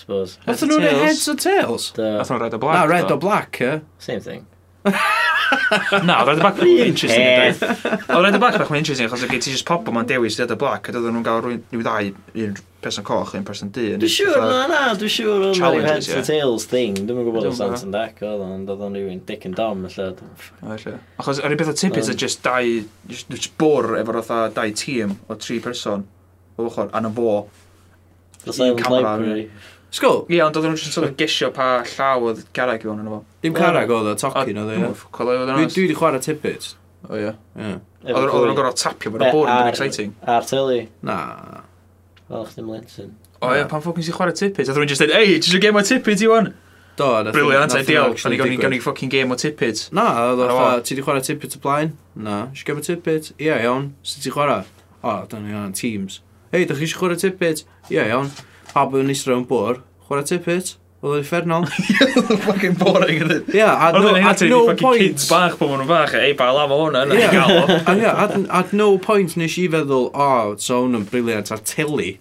Suppose. 0.00 0.38
Nath 0.46 0.64
nhw'n 0.66 0.88
heads 1.02 1.28
or 1.28 1.36
tails? 1.36 1.90
Da. 1.98 2.14
Nath 2.22 2.32
nhw'n 2.32 2.46
red 2.46 2.56
o 2.56 2.62
black. 2.64 2.80
Na, 2.80 2.88
red 2.88 3.12
or 3.12 3.20
black, 3.20 3.60
ie. 3.60 3.76
Same 4.02 4.24
thing. 4.24 4.48
Na, 6.02 6.22
oedd 6.22 6.26
rhaid 6.26 6.28
Red 6.28 6.40
Black 6.40 6.56
really 6.60 6.88
interesting. 6.88 7.70
Oedd 8.10 8.24
Red 8.24 8.38
Black 8.40 8.56
bach 8.58 8.70
mae'n 8.72 8.82
interesting, 8.82 9.08
achos 9.08 9.22
oedd 9.26 9.42
ti 9.44 9.52
just 9.54 9.66
pop 9.68 9.88
o'n 9.88 10.08
dewis 10.08 10.38
Red 10.40 10.54
Black, 10.58 10.88
a 10.88 10.94
doedden 10.94 11.14
nhw'n 11.16 11.26
gael 11.26 11.42
rhywun 11.44 11.62
rhyw 11.70 11.84
ddau, 11.86 12.10
un 12.44 12.56
person 12.82 13.06
coch, 13.06 13.34
un 13.38 13.46
person 13.46 13.70
du. 13.74 13.84
Dwi'n 14.02 14.14
siŵr, 14.16 14.38
na, 14.42 14.62
na, 14.70 14.80
dwi'n 14.98 15.12
siŵr 15.16 15.46
o'n 15.50 15.60
rhyw 15.60 15.86
heads 15.86 16.10
and 16.12 16.26
tails 16.26 16.66
thing. 16.70 16.96
Dwi'n 16.98 17.18
mynd 17.20 17.28
gwybod 17.28 17.50
o'n 17.52 17.58
sant 17.58 17.84
yn 17.86 17.94
dec, 17.94 18.22
oedd 18.26 18.42
o'n 18.46 18.64
dod 18.68 18.82
o'n 18.88 18.98
rhywun 18.98 19.22
dick 19.28 19.46
and 19.48 19.58
dom, 19.58 19.84
felly. 19.92 20.96
Achos 21.22 21.42
yr 21.42 21.54
un 21.54 21.60
beth 21.62 21.74
o 21.74 21.76
tip 21.78 22.00
is 22.00 22.10
just 22.24 22.42
dau, 22.46 22.64
just 23.12 23.52
bwr 23.62 24.00
efo'r 24.00 24.22
otha 24.24 24.40
dau 24.56 24.74
tîm 24.82 25.14
o 25.28 25.38
tri 25.38 25.60
person, 25.62 26.08
o 26.56 26.66
ochr, 26.70 26.90
a'n 26.90 27.10
y 27.10 27.14
fo. 27.20 27.36
The 28.42 28.56
Silent 28.56 28.90
Library. 28.90 29.46
Sgol? 29.92 30.22
Ie, 30.32 30.38
ond 30.40 30.56
oedden 30.56 30.72
nhw'n 30.72 30.80
sort 30.88 31.04
of 31.10 31.16
gesio 31.20 31.50
pa 31.52 31.82
llaw 31.84 32.22
oedd 32.30 32.46
garag 32.56 32.80
i 32.80 32.88
fewn 32.88 33.02
yn 33.02 33.10
efo. 33.10 33.18
Dim 33.44 33.56
carag 33.56 33.90
oedd 33.92 34.08
o, 34.08 34.14
tocyn 34.16 34.60
oedd 34.62 34.70
e, 34.72 34.78
e 34.78 34.86
o, 34.88 34.92
ie. 35.60 35.66
Dwi 35.68 35.84
wedi 35.84 35.96
chwarae 35.98 36.22
tippet. 36.24 36.70
O, 37.10 37.18
ie. 37.18 37.34
Oedden 37.58 38.30
nhw'n 38.30 38.56
gorau 38.56 38.72
tapio 38.78 39.12
bod 39.12 39.26
y 39.26 39.32
bwr 39.34 39.50
yn 39.52 39.68
exciting. 39.68 40.14
A'r 40.24 40.46
teli. 40.48 40.86
Na. 41.04 41.16
Fel 42.30 42.46
chdi 42.48 42.64
mlentyn. 42.64 43.10
O, 43.42 43.50
ie, 43.52 43.66
pan 43.68 43.84
ffocin 43.84 44.06
si 44.06 44.14
chwarae 44.16 44.36
tippets. 44.38 44.70
Oedden 44.72 44.86
nhw'n 44.86 44.92
just 44.94 45.04
dweud, 45.04 45.12
ei, 45.18 45.36
ti'n 45.44 45.60
game 45.60 45.82
o 45.82 45.84
tippets 45.84 46.24
i 46.24 46.30
wan? 46.30 46.48
Do, 46.96 47.08
nath 47.26 47.36
Briliant, 47.36 47.74
ideal. 47.76 48.14
O'n 48.16 48.36
i 48.36 48.38
gawn 48.40 48.72
ni 48.72 48.78
ffocin 48.80 49.12
game 49.12 49.32
o 49.32 49.36
tippets. 49.40 49.90
Na, 49.92 50.06
oedd 50.30 50.40
o, 50.46 50.56
ti 50.80 50.94
wedi 50.94 51.04
chwarae 51.04 51.24
tippet 51.28 51.58
y 51.58 51.60
blaen? 51.60 51.92
Na, 52.16 52.46
eisiau 52.52 52.70
game 52.70 52.80
o 52.80 52.86
tippets? 52.88 53.34
Ie, 53.36 53.52
iawn. 53.58 53.90
Sut 54.08 54.24
ti 54.24 54.32
chwarae? 54.32 54.64
O, 55.02 55.18
dyna 55.28 55.44
ni 55.50 55.58
o'n 55.58 55.76
teams. 55.76 56.22
Hei, 56.52 56.64
da 56.68 56.76
chi 56.76 56.88
eisiau 56.88 57.02
chwarae 57.02 57.20
tippet? 57.20 57.64
Ie, 57.90 58.00
iawn 58.06 58.32
pawb 58.72 58.96
yn 58.98 59.12
isra 59.12 59.36
yn 59.38 59.46
bwr, 59.48 59.80
chwarae 60.06 60.26
tippet, 60.28 60.74
oedd 61.02 61.18
yn 61.18 61.24
effernol. 61.24 61.66
fucking 62.46 62.76
boring 62.80 63.24
yn 63.24 63.30
dweud. 63.30 63.50
Ie, 63.56 63.64
at 63.66 63.98
no, 63.98 64.14
at 64.16 64.44
no 64.46 64.60
point. 64.74 65.02
kids 65.02 65.26
bach 65.30 65.56
pan 65.58 65.72
maen 65.72 65.82
nhw'n 65.82 65.90
fach, 65.90 66.14
ei, 66.20 66.36
ba 66.38 66.52
laf 66.54 66.72
o 66.72 66.78
hwnna, 66.84 67.04
na 67.08 67.18
i 67.18 67.28
gael 67.32 67.58
o. 67.62 68.12
At 68.60 68.72
no 68.76 68.92
point 69.02 69.36
nes 69.40 69.58
i 69.58 69.66
feddwl, 69.72 70.08
o, 70.14 70.30
so 70.62 70.84
hwn 70.84 71.00
yn 71.00 71.08
briliant 71.10 71.52
ar 71.54 71.62
teli. 71.66 72.16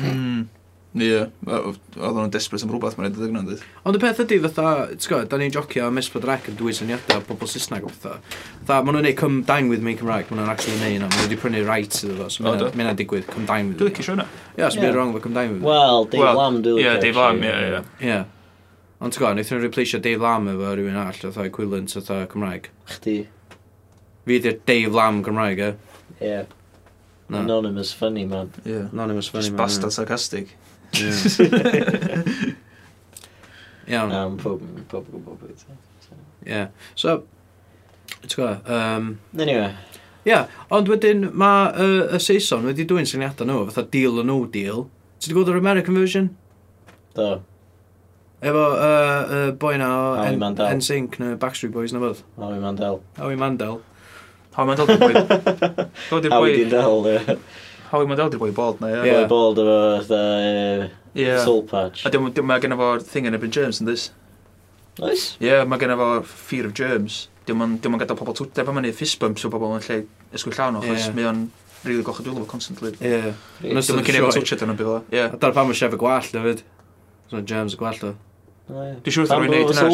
Mm. 0.00 0.46
Ie, 0.92 1.22
oedd 1.48 1.78
nhw'n 1.96 2.32
desperate 2.34 2.66
am 2.66 2.72
rhywbeth, 2.74 2.98
mae'n 2.98 3.06
edrych 3.08 3.30
yn 3.32 3.46
dweud. 3.46 3.60
Ond 3.88 3.96
y 3.96 4.00
peth 4.02 4.18
ydy, 4.26 4.36
fatha, 4.44 4.64
ti'n 4.92 5.08
gwybod, 5.08 5.28
da 5.30 5.38
ni'n 5.40 5.54
jocio 5.54 5.86
am 5.86 6.00
Esbyd 6.02 6.26
Rec 6.28 6.50
yn 6.52 6.58
dwy 6.58 6.74
syniadau 6.76 7.22
o 7.22 7.24
bobl 7.30 7.48
Saesneg 7.48 7.86
o 7.88 7.92
fatha. 7.94 8.18
Fatha, 8.66 8.82
maen 8.84 8.98
nhw'n 8.98 9.06
neud 9.08 9.16
come 9.16 9.40
dine 9.48 9.72
with 9.72 9.80
me 9.80 9.94
Cymraeg, 9.96 10.28
maen 10.28 10.42
nhw'n 10.42 10.52
actually 10.52 10.76
neud 10.82 10.98
yna, 10.98 11.08
maen 11.08 11.16
nhw 11.16 11.24
wedi 11.30 11.38
prynu 11.40 11.62
rights 11.64 12.04
iddo 12.04 12.18
fo, 12.18 12.28
so 12.28 12.44
mae'n 12.44 12.60
nhw'n 12.76 12.98
digwydd 13.00 13.24
come 13.30 13.48
dine 13.48 13.72
with 13.72 13.80
me. 13.80 13.86
Dwi'n 13.86 13.96
cisio 13.96 14.12
hwnna? 14.18 14.28
Ie, 14.58 14.68
so 14.68 14.84
byd 14.84 14.98
wrong 14.98 15.16
with 15.16 15.24
come 15.24 15.32
dine 15.38 15.54
with 15.54 15.64
me. 15.64 15.70
Wel, 15.72 16.04
Dave 16.12 16.36
Lam 16.42 16.60
dwi'n 16.60 16.76
licio'r. 16.76 17.00
Ie, 17.00 17.04
Dave 17.06 17.24
Lam, 17.24 17.40
ie, 17.40 17.56
ie. 17.56 17.82
Ie. 18.12 18.20
Ond 19.00 19.16
ti'n 19.16 19.22
gwybod, 19.24 19.38
wnaethon 19.38 19.56
nhw'n 19.56 19.64
replaceio 19.70 20.04
Dave 20.04 20.28
Lam 20.28 20.52
efo 20.52 20.74
rhywun 20.76 20.98
all, 21.06 21.20
fatha 21.24 21.48
equivalent, 21.48 21.96
fatha 21.96 22.26
Cymraeg. 22.36 22.68
Chdi? 22.92 23.16
Fi 24.28 24.42
ydy'r 24.42 24.60
Dave 24.68 24.92
Lam 24.92 25.24
Cymraeg, 25.24 25.64
e? 25.70 25.72
Ie. 26.20 26.42
Anonymous 27.32 27.94
funny 27.96 28.26
man. 28.28 28.52
Ie, 28.66 28.84
Anonymous 28.92 29.32
funny 29.32 29.48
Just 29.48 29.56
man. 29.56 29.64
Bastard 29.64 29.96
sarcastic. 29.96 30.52
Iawn. 33.92 34.12
Am 34.12 34.36
mae 34.36 34.42
pob 34.42 34.60
yn 34.62 34.84
gwybod 34.90 35.38
beth. 35.40 35.64
Ie. 36.46 36.66
So, 36.94 37.22
ti'n 38.24 38.34
gwybod? 38.36 38.68
Um, 38.68 39.08
anyway. 39.38 39.72
Ie, 40.22 40.30
yeah, 40.30 40.50
ond 40.70 40.86
wedyn 40.90 41.24
mae 41.34 41.70
uh, 41.72 42.14
y 42.14 42.18
Saeson 42.22 42.68
wedi 42.68 42.84
dwy'n 42.88 43.08
syniadau 43.08 43.48
nhw, 43.48 43.64
fatha 43.70 43.82
deal 43.90 44.20
or 44.22 44.26
no 44.28 44.44
deal. 44.46 44.84
Ti 45.18 45.30
wedi 45.30 45.38
gweld 45.38 45.50
yr 45.54 45.58
American 45.62 45.98
version? 45.98 46.28
Do. 47.16 47.30
Efo 48.42 48.62
uh, 48.74 48.78
uh, 48.82 49.50
boi 49.58 49.74
na 49.78 49.88
o 49.94 50.04
NSYNC 50.26 51.18
neu 51.22 51.34
Backstreet 51.42 51.74
Boys 51.74 51.92
na 51.94 52.00
fydd. 52.02 52.22
Howie 52.38 52.62
Mandel. 52.62 53.00
Howie 53.18 53.38
Mandel. 53.38 53.80
Howie 54.54 54.66
Mandel. 54.70 54.86
Howie 54.92 55.02
Mandel. 55.08 56.30
Howie 56.30 56.64
Mandel. 56.64 56.82
Howie 56.82 57.18
Mandel. 57.18 57.38
Howie 57.92 58.08
Mandel 58.08 58.30
di 58.32 58.38
boi 58.40 58.50
bald 58.56 58.80
na, 58.80 58.88
ie. 58.88 59.00
Ie, 59.04 59.14
Boi 59.20 59.28
bald 59.28 59.58
efo 59.60 59.76
fatha 60.00 60.20
yeah. 61.12 61.44
soul 61.44 61.62
patch. 61.62 62.06
A 62.06 62.10
dim, 62.10 62.30
dim 62.32 62.46
mae 62.48 62.60
gen 62.62 62.72
fo 62.80 62.94
thing 63.04 63.28
yn 63.28 63.36
ebyn 63.36 63.52
germs 63.52 63.82
yn 63.82 63.90
dys. 63.90 64.06
Nice. 64.96 65.34
Ie, 65.36 65.50
yeah, 65.50 65.66
mae 65.68 65.80
gen 65.82 65.92
fo 66.00 66.06
fear 66.24 66.64
of 66.70 66.72
germs. 66.78 67.26
Dim 67.44 67.60
ond 67.60 67.82
dim 67.84 67.92
ond 67.92 68.00
gadael 68.00 68.16
pobl 68.16 68.38
twder 68.38 68.64
fan 68.64 68.78
myny 68.78 68.94
fist 68.96 69.18
bumps 69.20 69.44
o 69.44 69.50
bobl 69.52 69.76
yn 69.76 69.84
lle 69.84 69.98
ysgwyll 70.32 70.56
llawn 70.56 70.80
o, 70.80 70.84
chos 70.86 71.04
yeah. 71.04 71.18
mae 71.18 71.28
o'n 71.28 71.42
rili 71.84 72.06
gochod 72.06 72.24
dwylo 72.30 72.46
fo 72.46 72.54
constantly. 72.54 72.94
Ie. 73.04 73.34
Dim 73.60 73.82
ond 73.82 74.08
cyn 74.08 74.20
efo 74.22 74.32
dyn 74.40 74.72
nhw'n 74.72 74.80
byd 74.80 74.92
o, 74.94 74.96
ie. 75.12 75.26
A 75.28 75.42
dar 75.44 75.52
pan 75.52 75.68
mae 75.68 75.76
sef 75.76 75.92
y 75.92 76.00
gwallt 76.00 76.32
hefyd. 76.40 76.64
So'n 77.28 77.44
germs 77.52 77.76
y 77.76 77.82
gwallt 77.82 78.08
o. 78.08 78.14
Dwi'n 78.72 79.12
siŵr 79.18 79.26
wrth 79.26 79.36
rwy'n 79.36 79.52
neud 79.52 79.76
yna 79.76 79.86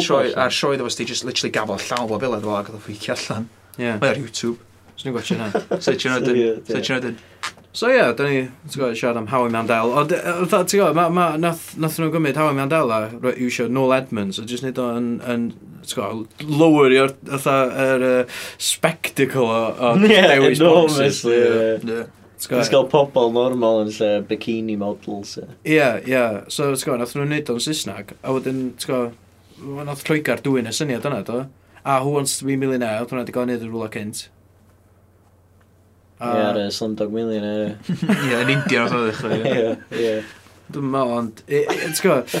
ar 0.45 0.55
sioe 0.55 0.79
ddefo 0.79 0.95
sti 0.95 1.11
just 1.11 1.27
literally 1.27 1.51
gafel 1.51 1.83
llawn 1.89 2.07
o 2.07 2.21
biled 2.21 2.47
fo 2.47 2.55
ac 2.61 2.71
oedd 2.71 2.79
o 2.79 2.83
ffeicio 2.85 3.17
allan. 3.17 3.51
Ie. 3.75 3.95
Mae 3.97 4.13
ar 4.13 4.21
YouTube. 4.21 4.61
Swn 4.95 5.09
i'n 5.09 5.15
gwachio 5.17 5.39
yna. 5.39 5.49
Swn 5.51 5.97
i'n 5.97 5.99
gwachio 5.99 6.13
hynna. 6.13 6.27
Swn 6.29 6.77
i'n 6.77 6.77
gwachio 6.77 6.99
hynna. 7.01 7.57
So 7.71 7.85
ie, 7.85 7.99
yeah, 7.99 8.11
da 8.17 8.25
ni, 8.25 8.47
ti'n 8.65 8.79
gwybod, 8.79 8.95
siarad 8.97 9.17
am 9.19 9.27
Howie 9.29 9.51
Mandel. 9.53 9.91
Ond, 9.93 10.09
ti'n 10.09 10.79
gwybod, 10.79 10.95
ma, 10.97 11.05
ma, 11.13 11.25
nath, 11.37 11.75
nath 11.77 11.99
nhw'n 12.01 12.13
gymryd 12.15 12.39
Howie 12.39 12.57
Mandel 12.57 12.89
a 12.89 13.01
iwsio 13.35 13.67
Noel 13.69 13.93
Edmonds, 13.99 14.39
a 14.41 14.45
jyst 14.49 14.65
neud 14.65 14.81
o'n, 14.81 15.11
yn, 15.21 15.43
ti'n 15.85 15.99
gwybod, 15.99 16.47
lower 16.49 16.95
i'r 16.95 17.13
er, 17.13 18.07
uh, 18.07 18.39
spectacle 18.57 19.45
o, 19.45 19.59
o 19.69 19.91
yeah, 20.09 20.33
dewis 20.33 20.63
boxes. 20.63 21.21
Ie, 21.29 21.43
Yeah, 21.89 22.07
Ti'n 22.39 22.69
gael 22.71 22.85
pobl 22.87 23.33
normal 23.35 23.81
yn 23.83 23.89
lle 23.91 24.09
bikini 24.23 24.77
models. 24.79 25.35
Ie, 25.41 25.73
yeah, 25.75 25.97
ie. 25.99 26.13
Yeah. 26.13 26.37
So, 26.47 26.71
ti'n 26.71 26.87
gwybod, 26.87 27.01
nath 27.03 27.15
nhw'n 27.17 27.33
neud 27.35 27.53
o'n 27.53 27.63
Saesneg, 27.67 28.15
a 28.23 28.33
wedyn, 28.33 28.61
ti'n 28.79 28.89
gwybod, 28.89 29.85
nath 29.85 30.05
Lloegar 30.07 30.41
dwi'n 30.45 30.71
y 30.71 30.73
syniad 30.73 31.05
yna, 31.05 31.21
do? 31.27 31.43
A 31.83 31.99
Who 32.01 32.15
Wants 32.15 32.39
to 32.39 32.47
be 32.47 32.55
Millionaire, 32.57 33.03
oedd 33.03 33.11
hwnna 33.11 33.25
wedi 33.27 33.35
gael 33.35 33.45
ei 33.45 33.57
wneud 33.57 33.65
yn 33.67 33.73
rhywle 33.73 33.91
cynt. 33.93 34.23
Ie, 36.19 36.39
ar 36.43 36.57
y 36.59 36.69
Slumdog 36.75 37.13
Millionaire. 37.15 37.77
Ie, 38.27 38.33
yn 38.41 38.49
India 38.57 38.83
oedd 38.85 38.97
oedd 38.97 39.11
ddechrau. 39.13 39.37
Ie, 39.39 39.75
ie. 39.95 40.17
Dwi'n 40.69 40.89
meddwl, 40.91 41.13
ond... 41.21 41.43
It's 41.47 42.03
got... 42.03 42.35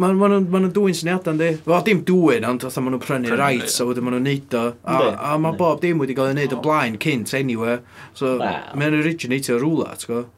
ma, 0.00 0.08
nhw'n 0.12 0.68
dwy'n 0.72 0.96
syniadau, 0.96 1.34
ynddi? 1.34 1.50
Wel, 1.68 1.82
dim 1.86 2.02
dwy'n, 2.08 2.46
ond 2.48 2.64
oedd 2.64 2.78
maen 2.80 2.96
nhw'n 2.96 3.02
prynu 3.04 3.36
rights, 3.36 3.76
a 3.80 3.86
wedyn 3.88 4.06
maen 4.06 4.16
nhw'n 4.16 4.28
neud 4.30 4.56
o. 4.56 4.64
A, 4.84 4.98
a 5.32 5.34
mae 5.40 5.58
bob 5.60 5.82
dim 5.84 6.00
wedi 6.02 6.16
cael 6.16 6.32
ei 6.32 6.36
wneud 6.38 6.56
o 6.56 6.60
blaen 6.64 6.96
cynt, 7.02 7.34
anyway. 7.36 7.78
So, 8.18 8.38
wow. 8.40 8.72
mae'n 8.78 8.98
originatio 9.00 9.60
rwla, 9.60 9.92
ti'n 10.00 10.12
gwybod? 10.12 10.32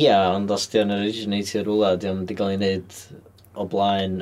Ia, 0.00 0.18
ond 0.32 0.52
os 0.54 0.68
di 0.70 0.80
o'n 0.80 0.96
originatio 0.96 1.64
rwla, 1.66 1.94
di 2.00 2.08
o'n 2.08 2.24
di 2.28 2.36
gael 2.38 2.54
ei 2.54 2.60
wneud 2.60 2.98
o 3.60 3.68
blaen 3.68 4.20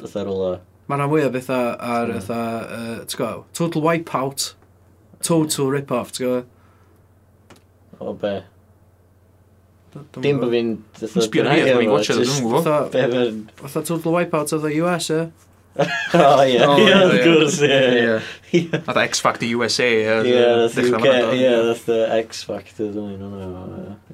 bethau 0.00 0.26
rwla. 0.26 0.52
Mae 0.88 0.98
rhan 0.98 1.10
fwy 1.12 1.26
o 1.26 1.32
bethau 1.34 1.74
ar, 1.76 2.14
yeah. 2.14 2.30
uh, 2.32 3.02
ti'n 3.04 3.22
gwybod, 3.22 3.50
total 3.58 3.84
wipeout. 3.86 4.52
Total 5.24 5.66
rip-off, 5.74 6.12
ti'n 6.14 6.24
gwybod? 6.26 6.46
O 7.98 8.00
be? 8.14 8.36
Dim 10.22 10.38
bod 10.38 10.52
fi'n... 10.52 10.68
Sbio 11.00 11.22
Sbio'r 11.26 11.48
hir, 11.50 11.68
fi'n 11.80 11.90
gwachio, 11.90 12.14
dwi'n 12.20 12.42
gwybod. 12.44 12.64
Fatha 13.58 13.80
total 13.88 14.12
wipeout 14.14 14.50
of 14.54 14.60
the 14.62 14.72
US, 14.84 15.06
e? 15.10 15.12
O, 15.78 16.42
ie. 16.42 16.58
Ie, 16.58 16.90
wrth 16.90 17.22
gwrs, 17.22 17.58
ie. 17.66 18.62
Nath 18.74 18.98
X 19.04 19.20
Factor 19.22 19.46
USA, 19.58 19.86
ie. 19.86 19.92
Ie, 20.32 20.40
nath 20.62 20.78
UK, 20.82 21.06
ie, 21.38 21.50
nath 21.68 21.88
X 22.18 22.28
Factor, 22.48 22.88
dwi'n 22.94 23.18
mynd, 23.18 23.34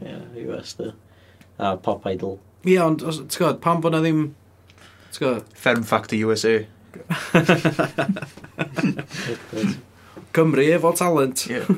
ie, 0.05 0.15
US, 0.49 0.71
da. 0.81 0.87
A 1.59 1.61
Pop 1.81 2.03
Idol. 2.11 2.35
Ie, 2.65 2.79
ond, 2.85 2.99
ti'n 3.05 3.29
gwybod, 3.37 3.59
pam 3.65 3.79
bod 3.85 3.93
na 3.97 4.01
ddim... 4.05 4.21
Ti'n 5.13 5.21
gwybod? 5.21 5.45
Ferm 5.67 5.83
Factor 5.89 6.19
USA. 6.21 6.55
Cymru 10.35 10.65
efo 10.75 10.93
talent. 10.99 11.47
Yeah. 11.47 11.67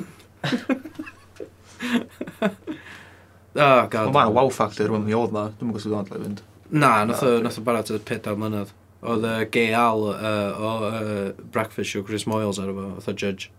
oh, 3.55 3.87
god. 3.87 4.13
Mae'n 4.13 4.33
wow 4.33 4.49
factor 4.53 4.87
rhywun 4.89 5.05
mi 5.05 5.13
oedd 5.17 5.33
na. 5.35 5.43
Dwi'n 5.59 5.69
gwybod 5.69 5.83
sydd 5.83 5.97
o'n 5.97 6.09
fynd. 6.09 6.39
Na, 6.69 6.91
nath 7.07 7.23
o, 7.23 7.37
nath 7.43 7.59
o 7.61 7.63
barod 7.67 7.91
y 7.93 7.99
pedal 8.07 8.39
mlynedd. 8.39 8.73
Oedd 9.07 9.27
y 9.29 9.35
geal 9.53 10.07
uh, 10.09 10.57
o 10.57 10.71
uh, 10.87 11.27
Breakfast 11.53 11.93
Show 11.93 12.03
Chris 12.07 12.25
Moyles 12.27 12.59
ar 12.59 12.71
efo, 12.73 12.87
oedd 12.97 13.11
o 13.11 13.13
judge. 13.13 13.51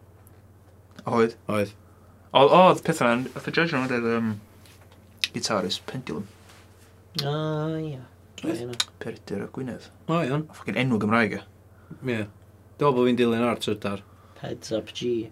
Oedd? 1.07 1.39
Oedd. 1.47 1.73
Oedd 2.35 2.83
pethau 2.85 3.15
yna, 3.15 3.31
oedd 3.39 3.49
y 3.49 3.55
judge 3.55 3.79
yna 3.79 3.87
oedd 3.87 4.11
um, 4.17 4.35
guitarist 5.31 5.87
Pendulum. 5.89 6.27
O, 7.23 7.37
ia. 7.79 8.03
Perdyr 8.99 9.47
o 9.47 9.49
Gwynedd. 9.55 9.89
O, 10.07 10.19
iawn. 10.19 10.45
Ffocin 10.55 10.79
enw 10.83 10.99
Gymraeg 11.03 11.39
e. 11.39 11.43
Ie. 12.03 12.21
Dwi'n 12.79 12.95
bod 12.99 13.09
fi'n 13.09 13.19
dilyn 13.19 13.47
ar 13.47 13.63
trydar. 13.63 14.05
Peds 14.41 14.73
up 14.77 14.93
G. 14.95 15.31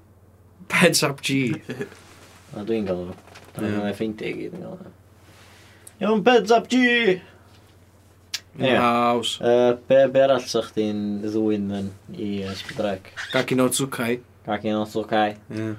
Peds 0.69 1.03
up 1.09 1.23
G. 1.23 1.55
A 2.57 2.65
dwi'n 2.67 2.87
gael 2.89 3.09
fo. 3.11 3.17
Dwi'n 3.57 3.75
gael 3.77 3.89
ei 3.91 3.97
ffeindio 3.97 4.29
i 4.29 4.37
gyd 4.41 4.57
yn 4.59 4.65
gael 4.67 4.85
o. 4.87 4.93
Iawn, 6.03 6.23
Peds 6.27 6.55
up 6.55 6.69
G! 6.73 6.83
Iaws. 8.59 9.37
Uh, 9.41 9.77
be, 9.89 9.99
be 10.13 10.23
arall 10.25 10.45
sa'ch 10.45 10.71
chdi'n 10.73 11.03
ddwyn 11.25 11.69
yn 11.77 11.91
i 12.17 12.31
Sbydrec? 12.57 13.13
Gaki 13.35 13.59
no 13.59 13.69
Tsukai. 13.73 14.19
Gaki 14.47 14.73
no 14.73 14.87
Tsukai. 14.89 15.37
Ie. 15.53 15.73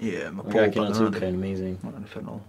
Ie, 0.00 0.14
mae 0.32 0.44
pob 0.44 0.54
yn. 0.54 0.62
Gaki 0.62 0.80
no 0.82 0.88
Tsukai, 0.94 1.28
amazing. 1.34 1.76
Mae'n 1.84 2.08
ffynol. 2.10 2.40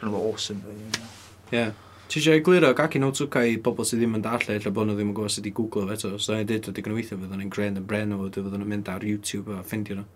Ffynol 0.00 0.18
awesome. 0.22 0.64
Ie. 0.72 1.04
Yeah. 1.52 1.76
Ti 2.08 2.20
eisiau 2.22 2.38
egluro 2.38 2.70
Gaki 2.72 3.00
no 3.02 3.10
Tsuka 3.12 3.42
i 3.44 3.58
bobl 3.60 3.84
sydd 3.84 4.00
ddim 4.00 4.14
yn 4.16 4.22
darllen, 4.24 4.60
lle 4.64 4.70
bod 4.72 4.88
nhw 4.88 4.94
ddim 4.96 5.10
yn 5.10 5.16
gwybod 5.16 5.32
sydd 5.34 5.44
wedi 5.44 5.56
googlo 5.58 5.82
fe 5.90 5.98
to. 6.00 6.14
So, 6.16 6.32
ni'n 6.32 6.46
dweud 6.48 6.70
o 6.70 6.72
digon 6.72 6.94
o 6.94 6.96
weithio 6.96 7.18
fyddwn 7.20 7.42
ni'n 7.42 7.50
gren 7.52 7.76
yn 7.76 7.88
bren 7.90 8.14
o 8.16 8.20
fod 8.22 8.38
fyddwn 8.38 8.62
ni'n 8.62 8.70
mynd 8.70 8.88
ar 8.88 9.04
YouTube 9.04 9.52
a 9.52 9.60
ffindio 9.60 9.98
nhw. 9.98 10.06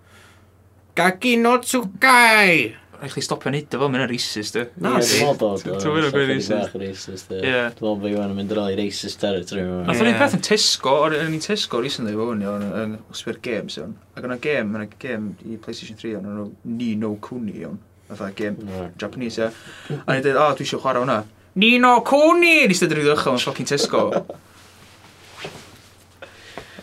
Gaki 0.96 1.34
no 1.40 1.58
Tsukai! 1.60 2.54
Rhaid 3.02 3.16
chi 3.16 3.22
stopio 3.26 3.50
neud 3.50 3.74
o 3.76 3.80
fo, 3.82 3.90
mae'n 3.90 4.06
racist, 4.06 4.54
dwi. 4.56 4.64
Na, 4.84 4.94
dwi'n 5.02 5.26
meddwl 5.26 5.38
bod 5.40 5.64
o. 5.66 5.76
Ti'n 5.82 6.28
racist. 6.30 6.76
racist, 6.80 7.28
dwi. 7.28 7.42
Dwi'n 7.42 7.56
meddwl 7.66 7.96
bod 7.98 8.08
Iwan 8.12 8.32
yn 8.32 8.38
mynd 8.38 8.54
ar 8.54 8.60
ôl 8.62 8.72
i 8.72 8.78
racist 8.78 9.20
territory. 9.20 9.64
Nath 9.88 10.00
o'n 10.04 10.10
un 10.12 10.18
peth 10.20 10.36
yn 10.38 10.44
Tesco, 10.46 10.94
o'n 11.08 11.16
i'n 11.18 11.42
Tesco 11.42 11.80
recently 11.82 12.14
fo 12.14 12.28
hwnnw, 12.30 12.54
yn 12.84 12.94
Osbyr 13.10 13.40
Games, 13.42 13.76
iawn. 13.80 13.96
Ac 14.14 14.28
o'na 14.28 14.38
game, 14.44 14.78
o'na 14.78 14.86
game 15.02 15.34
i 15.44 15.58
PlayStation 15.58 15.98
3, 15.98 16.14
o'n 16.20 16.28
nhw 16.30 16.46
Ni 16.78 16.92
No 17.00 17.16
Kuni, 17.24 17.56
iawn. 17.64 17.76
Fatha 18.12 18.30
game 18.38 18.70
Japanese, 19.02 19.42
ia. 19.42 19.50
A 19.98 20.14
ni'n 20.14 20.22
dweud, 20.22 20.38
o, 20.38 20.48
dwi 20.54 20.68
eisiau 20.68 20.84
chwarae 20.84 21.02
hwnna. 21.02 21.18
Nino 21.54 21.98
Coni! 22.06 22.62
Yn 22.64 22.72
eistedd 22.72 22.94
yr 22.94 23.02
uchel 23.02 23.34
yn 23.34 23.42
ffocin 23.42 23.68
Tesco. 23.68 24.06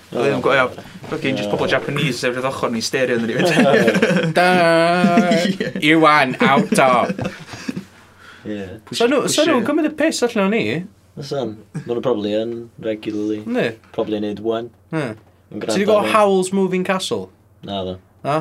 Oedd 0.09 0.29
e'n 0.29 0.43
gwael. 0.45 0.69
Fucking 1.09 1.37
just 1.37 1.49
pobl 1.49 1.69
Japanese 1.69 2.19
sef 2.21 2.35
roedd 2.35 2.47
ochr 2.49 2.69
ni 2.73 2.81
stereo 2.85 3.17
yn 3.17 3.25
rhywbeth. 3.29 4.33
Da! 4.37 4.49
Iwan, 5.91 6.35
out 6.45 6.69
o! 6.69 6.77
top! 6.77 7.31
So 8.95 9.09
nhw'n 9.09 9.65
gymryd 9.67 9.89
y 9.89 9.93
piss 9.97 10.21
allan 10.25 10.45
o'n 10.47 10.53
ni? 10.55 10.63
Nasan, 11.19 11.55
maen 11.73 11.89
nhw 11.89 12.03
probably 12.05 12.35
yn 12.37 12.53
regularly. 12.85 13.41
Ne? 13.49 13.71
Probably 13.95 14.21
yn 14.21 14.27
neud 14.29 14.43
one. 14.45 14.69
Ti 14.93 15.65
wedi 15.73 15.89
gweld 15.89 16.13
Howl's 16.13 16.53
Moving 16.55 16.85
Castle? 16.87 17.27
Na, 17.65 17.81
dda. 17.83 17.97
Na? 18.23 18.37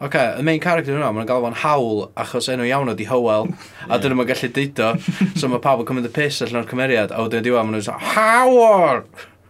Oce, 0.00 0.06
okay, 0.06 0.40
y 0.40 0.42
main 0.42 0.60
character 0.64 0.94
yna, 0.96 1.10
mae'n 1.12 1.26
galw 1.28 1.42
fo'n 1.44 1.58
hawl, 1.60 1.98
achos 2.16 2.46
enw 2.48 2.64
iawn 2.64 2.88
o 2.88 2.94
di 2.96 3.04
Howell, 3.04 3.50
a 3.84 3.98
dyn 4.00 4.14
nhw'n 4.14 4.28
gallu 4.30 4.48
deudo, 4.56 4.86
so 5.36 5.50
mae 5.52 5.60
pawb 5.60 5.82
yn 5.82 5.90
cymryd 5.90 6.06
y 6.08 6.12
piss 6.14 6.38
allan 6.46 6.62
o'r 6.62 6.68
cymeriad, 6.70 7.10
a 7.12 7.18
wedyn 7.20 7.44
diwa, 7.44 7.60
maen 7.68 7.76
nhw'n 7.76 7.84
dweud 7.84 8.06
howl! 8.14 9.02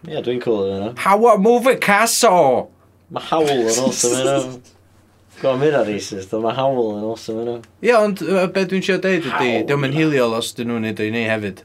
Ie, 0.03 0.09
yeah, 0.11 0.25
dwi'n 0.25 0.41
cool 0.43 0.65
yna. 0.67 0.89
Howell, 1.05 1.39
move 1.39 1.71
it, 1.71 1.79
Casso! 1.85 2.33
Mae 3.15 3.23
Howell 3.29 3.63
yn 3.63 3.79
awesome 3.85 4.19
yna. 4.25 4.35
Go 5.39 5.53
am 5.53 5.63
hynna 5.63 5.85
racist, 5.87 6.35
ond 6.35 6.43
mae 6.43 6.59
Howell 6.59 6.91
yn 6.97 7.07
awesome 7.13 7.45
yna. 7.45 7.55
Ie, 7.87 7.95
ond 8.01 8.19
be 8.51 8.65
dwi'n 8.73 8.83
siarad 8.89 9.07
deud 9.07 9.29
ydi, 9.31 9.53
diolch 9.71 9.87
yn 9.87 9.95
hiliol 10.01 10.35
os 10.41 10.51
dyn 10.59 10.67
nhw'n 10.73 10.83
neud 10.89 10.99
o'i 10.99 11.15
neu 11.15 11.31
hefyd. 11.31 11.63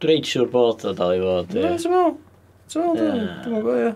Dwi'n 0.00 0.08
reid 0.08 0.32
siwr 0.32 0.48
bod 0.56 0.88
o 0.88 0.96
dal 0.96 1.12
i 1.18 1.20
fod, 1.20 1.52
ie. 1.52 1.68
Ie, 1.68 1.76
ti'n 1.84 1.92
meddwl? 1.98 2.16
Ti'n 2.72 2.88
meddwl, 2.88 3.22
dwi'n 3.44 3.58
meddwl, 3.58 3.78
ie. 3.90 3.94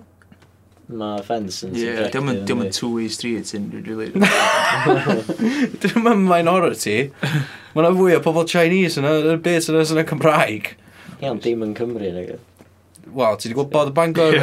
Mae 0.89 1.21
fence 1.21 1.67
yn 1.67 1.75
Ie, 1.77 1.91
diolch 2.09 2.31
yn 2.33 2.45
diolch 2.49 2.71
two-way 2.79 3.11
street 3.13 3.51
yn 3.59 3.67
really... 3.85 4.09
Dwi'n 5.83 6.05
mynd 6.05 6.25
minority. 6.31 7.11
Mae 7.75 7.83
yna 7.83 7.91
fwy 7.99 8.17
o 8.17 8.23
pobl 8.25 8.47
Chinese 8.49 8.97
yna, 9.03 9.11
yn 9.21 9.35
y 9.35 9.43
bit 9.45 9.69
yna 9.69 9.83
sy'n 9.85 10.01
y 10.01 10.05
Cymraeg. 10.09 10.71
Iawn, 11.19 11.43
dim 11.45 11.65
yn 11.67 11.75
Cymru 11.77 12.09
nag 12.15 12.39
Wel, 13.09 13.37
ti 13.37 13.49
wedi 13.49 13.57
gweld 13.59 13.71
bod 13.73 13.91
y 13.91 13.95
Bangor? 13.97 14.37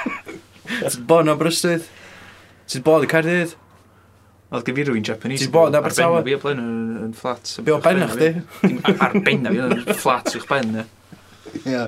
Ti 0.68 0.78
wedi 0.84 1.02
bod 1.08 1.24
yn 1.24 1.32
Aberystwyth? 1.32 1.88
wedi 2.66 2.82
bod 2.84 3.06
yn 3.06 3.12
Caerdydd? 3.12 3.54
Oedd 4.52 4.66
gyda 4.66 4.76
fi 4.76 4.84
rhywun 4.88 5.06
Japanese. 5.08 5.46
Ti'n 5.46 5.54
bod 5.54 5.72
yn 5.72 5.78
Abertawe? 5.80 6.20
Ar 6.20 6.26
ben 6.26 6.28
fi 6.28 6.36
o 6.36 6.42
blaen 6.42 6.60
yn 7.06 7.16
fflat. 7.16 7.54
Be 7.64 7.72
o 7.72 7.78
benna 7.84 8.10
chdi? 8.12 8.28
Arbenna 9.06 9.52
fi, 9.54 9.62
yn 9.70 9.96
fflat 10.02 10.34
i'ch 10.36 10.44
ben. 10.50 10.82
Ie. 11.62 11.86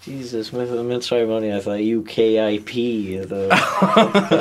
Jesus, 0.00 0.48
mae'n 0.56 1.02
troi 1.04 1.26
mewn 1.28 1.44
i 1.44 1.50
eitha 1.52 1.74
UKIP. 1.76 2.70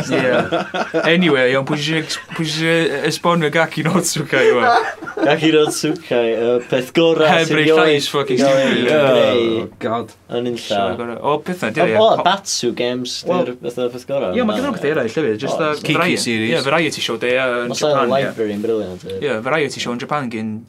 yeah. 0.07 0.47
Anyway, 1.09 1.49
iawn, 1.51 1.65
pwy 1.67 1.75
eisiau 1.99 3.01
esbonio 3.09 3.49
Gaki 3.51 3.83
no 3.83 3.99
Tsukai 3.99 4.53
yma? 4.53 4.69
E? 4.71 4.93
Gaki 5.27 5.49
no 5.51 5.65
Tsukai, 5.67 6.29
uh, 6.37 6.53
peth 6.71 6.93
gorau 6.95 7.43
sy'n 7.43 7.59
ei 7.59 7.73
llais 7.75 8.07
ffocin 8.07 8.39
stupid. 8.39 8.87
Oh, 8.95 9.67
god. 9.83 10.15
Yn 10.39 10.47
unlla. 10.53 11.19
O, 11.19 11.35
pethau, 11.43 11.75
dwi. 11.75 11.99
O, 11.99 12.07
Batsu 12.23 12.71
Games, 12.79 13.19
dy'r 13.27 13.53
peth 13.59 14.07
gorau. 14.07 14.31
Ie, 14.31 14.47
mae 14.47 14.55
gen 14.55 14.63
gyda'n 14.63 14.79
pethau 14.79 14.93
eraill, 14.95 15.11
lyfyd. 15.11 15.43
Just 15.43 15.59
a 15.59 15.73
variety 15.83 16.23
series. 16.23 16.55
Ie, 16.55 16.63
variety 16.71 17.03
show, 17.03 17.19
de, 17.19 17.35
yn 17.35 17.75
Japan. 17.75 18.05
Mae'n 18.07 18.29
library 18.31 18.55
yn 18.55 18.63
briliant. 18.63 19.07
Ie, 19.19 19.35
variety 19.43 19.83
show 19.83 19.91
yn 19.91 19.99
Japan 20.07 20.31
gyn 20.31 20.59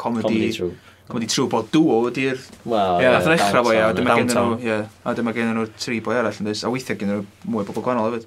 comedy. 0.00 0.54
Comedy. 0.56 0.95
Ac 1.06 1.14
wedi 1.14 1.28
trwy 1.30 1.46
bod 1.50 1.68
dŵo 1.70 2.00
ydy'r... 2.10 2.40
Wel, 2.66 3.02
ie. 3.02 3.10
Nath 3.14 3.28
ddechrau 3.30 3.62
fo, 3.68 3.74
ie. 3.76 3.82
A 3.84 3.92
dyma 3.94 4.16
gen 4.18 4.32
nhw, 4.32 4.46
ie. 4.64 4.78
A 5.06 5.14
dyma 5.14 5.34
gen 5.36 5.52
nhw 5.54 5.66
tri 5.78 6.00
boi 6.02 6.16
arall 6.18 6.40
yn 6.42 6.48
dweud. 6.48 6.62
A 6.66 6.72
weithiau 6.72 6.98
gen 6.98 7.12
nhw 7.12 7.20
mwy 7.46 7.66
bobl 7.68 7.84
gwahanol 7.84 8.08
hefyd. 8.10 8.26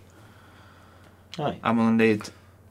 Oi. 1.39 1.51
A 1.59 1.73
maen 1.73 1.89
nhw'n 1.89 1.99
neud 1.99 2.29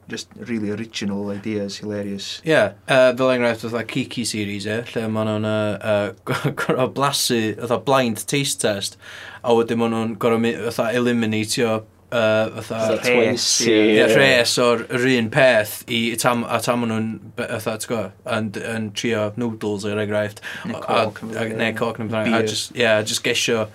just 0.09 0.29
really 0.35 0.71
original 0.71 1.29
ideas, 1.31 1.77
hilarious. 1.77 2.41
Ie, 2.43 2.49
yeah, 2.49 2.73
uh, 2.89 3.13
fel 3.13 3.29
enghraifft 3.35 3.67
oedd 3.69 3.85
Kiki 3.91 4.25
series 4.25 4.65
e, 4.65 4.79
lle 4.89 5.05
maen 5.13 5.29
nhw'n 5.29 5.45
e, 5.45 5.55
e, 5.77 5.93
uh, 6.33 6.49
gorau 6.63 6.89
blasu, 6.95 7.39
oedd 7.53 7.75
blind 7.85 8.25
taste 8.29 8.63
test, 8.65 8.97
a 9.45 9.53
wedyn 9.53 9.79
maen 9.83 9.93
nhw'n 9.93 10.17
gorau 10.21 10.89
eliminatio 10.89 11.83
uh, 12.11 12.61
fatha 12.61 12.97
rhes 12.97 13.47
yeah, 13.67 14.09
rhes 14.11 14.55
o'r 14.61 14.85
un 15.13 15.29
peth 15.33 15.79
i 15.91 16.01
tam, 16.19 16.43
a 16.43 16.59
tam 16.63 16.85
nhw'n 16.89 17.09
fatha 17.37 17.77
ti'n 17.77 17.93
gwybod 17.93 18.29
yn, 18.37 18.51
yn 18.73 18.91
trio 18.97 19.29
noodles 19.39 19.87
er 19.89 20.01
enghraifft. 20.03 20.43
Neu 20.69 20.83
coc 20.83 21.23
neu 21.23 21.73
coc 21.77 22.01
a 22.03 22.43
just, 22.43 22.75
yeah, 22.77 23.01
just 23.01 23.25
gesio 23.25 23.67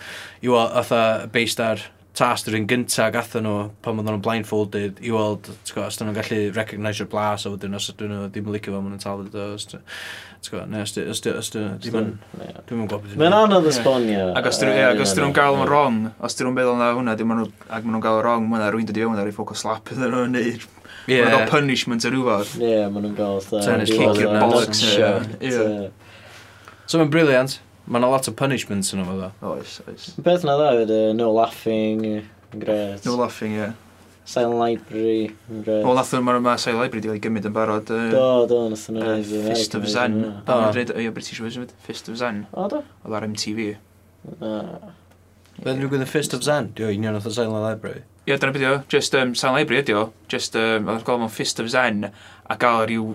i 0.42 0.51
weld 0.53 0.75
fatha 0.75 1.29
based 1.33 1.62
ar 1.62 1.83
tast 2.14 2.47
yr 2.47 2.55
un 2.61 2.68
gyntaf 2.70 3.11
gatho 3.14 3.40
nhw 3.42 3.57
pan 3.83 3.99
oedden 3.99 4.14
nhw'n 4.14 4.23
blindfolded 4.23 5.01
i 5.03 5.11
weld, 5.11 5.49
ti'n 5.66 5.75
gwybod, 5.75 5.88
os 5.88 5.99
dyn 5.99 6.09
nhw'n 6.09 6.18
gallu 6.20 6.42
recognise 6.55 7.03
o'r 7.03 7.11
blas 7.11 7.47
a 7.47 7.51
wedyn 7.51 7.75
os 7.75 7.88
dyn 7.99 8.12
nhw 8.12 8.29
ddim 8.29 8.51
yn 8.51 8.55
licio 8.55 8.75
fo, 8.75 8.83
maen 8.85 8.94
nhw'n 8.94 9.03
talu 9.03 9.27
dy 9.35 9.81
Neu 10.52 10.83
os 10.85 10.92
dyn 10.94 11.02
nhw'n... 11.40 12.09
Dwi'n 12.68 12.83
yn 12.83 12.88
gwybod. 12.90 13.16
Mae'n 13.20 13.37
anodd 13.37 13.68
esbonio. 13.70 14.26
Ac 14.37 14.48
os 14.50 14.61
dyn 14.61 14.72
nhw'n 14.74 15.35
gael 15.37 15.59
nhw'n 15.59 15.70
wrong, 15.70 15.98
os 16.20 16.37
dyn 16.38 16.48
nhw'n 16.48 16.57
meddwl 16.59 16.78
na 16.80 16.92
hwnna, 16.94 17.14
ac 17.16 17.24
maen 17.28 17.92
nhw'n 17.94 18.04
gael 18.04 18.20
wrong, 18.22 18.48
mae'n 18.50 18.66
rwy'n 18.74 18.88
dod 18.90 19.00
i 19.00 19.04
fewn 19.04 19.20
ar 19.20 19.30
ei 19.30 19.37
ffocws 19.37 19.64
slap 19.64 19.92
iddyn 19.94 20.11
nhw, 20.14 20.24
neu 20.35 20.57
mae'n 21.09 21.33
gael 21.35 21.48
punishment 21.52 22.07
ar 22.09 22.12
rhywbeth. 22.16 22.57
Ie, 22.61 22.88
maen 22.88 23.09
nhw'n 23.09 23.16
gael... 23.18 23.38
Tennis 23.54 23.92
kick 23.92 24.22
your 24.22 24.35
bollocks. 24.40 24.80
So 26.85 27.00
mae'n 27.00 27.12
briliant. 27.14 27.61
Mae 27.85 28.00
yna 28.00 28.09
lot 28.14 28.24
o 28.30 28.33
punishments 28.33 28.94
yn 28.96 29.02
o'n 29.02 29.11
dda. 29.12 29.26
Oes, 29.44 29.74
oes. 29.85 30.07
Beth 30.24 30.44
na 30.48 30.54
dda, 30.57 31.00
no 31.16 31.26
laughing, 31.37 32.00
yn 32.16 32.62
gret. 32.62 33.04
No 33.04 33.18
laughing, 33.20 33.52
ie. 33.59 33.66
Yeah. 33.66 33.74
Silent 34.24 34.56
Library. 34.56 35.34
Right. 35.48 35.84
Wel, 35.84 35.94
nath 35.94 36.12
nhw'n 36.16 36.40
ma 36.42 36.56
Silent 36.56 36.80
Library 36.80 37.02
wedi 37.02 37.10
cael 37.10 37.18
ei 37.18 37.24
gymryd 37.26 37.48
yn 37.50 37.54
barod. 37.56 37.90
Uh, 37.92 38.08
do, 38.14 38.24
do, 38.48 38.60
nath 38.72 38.87
nhw'n 38.88 39.20
uh, 39.20 39.44
Fist 39.50 39.76
of 39.76 39.84
Zen. 39.90 40.16
O, 40.24 40.32
nath 40.46 40.78
nhw'n 40.78 40.96
rhaid 40.96 41.14
British 41.16 41.42
Version 41.44 41.66
fyd. 41.66 41.74
Fist 41.84 42.08
of 42.08 42.16
Zen. 42.20 42.44
O, 42.56 42.66
do. 42.72 42.80
Oedd 43.04 43.18
ar 43.20 43.28
MTV. 43.28 43.68
Fe 45.60 45.68
ddrwg 45.68 45.98
yn 45.98 46.06
y 46.06 46.08
Fist 46.08 46.34
of 46.37 46.42
Zen? 46.46 46.72
Dio, 46.78 46.88
union 46.88 47.20
oedd 47.20 47.28
y 47.28 47.34
Silent 47.37 47.60
Library. 47.66 48.02
Ie, 48.24 48.38
dyna 48.40 48.54
beth 48.54 48.64
yw. 48.64 48.80
Just 48.88 49.14
um, 49.20 49.37
Silent 49.37 49.60
Library 49.60 49.84
ydi 49.84 49.98
o. 50.00 50.08
Just, 50.32 50.56
um, 50.56 50.88
oedd 50.88 51.04
gael 51.04 51.20
mewn 51.20 51.32
Fist 51.32 51.60
of 51.60 51.68
Zen 51.74 52.08
a 52.08 52.56
gael 52.56 52.87
rhyw 52.88 53.12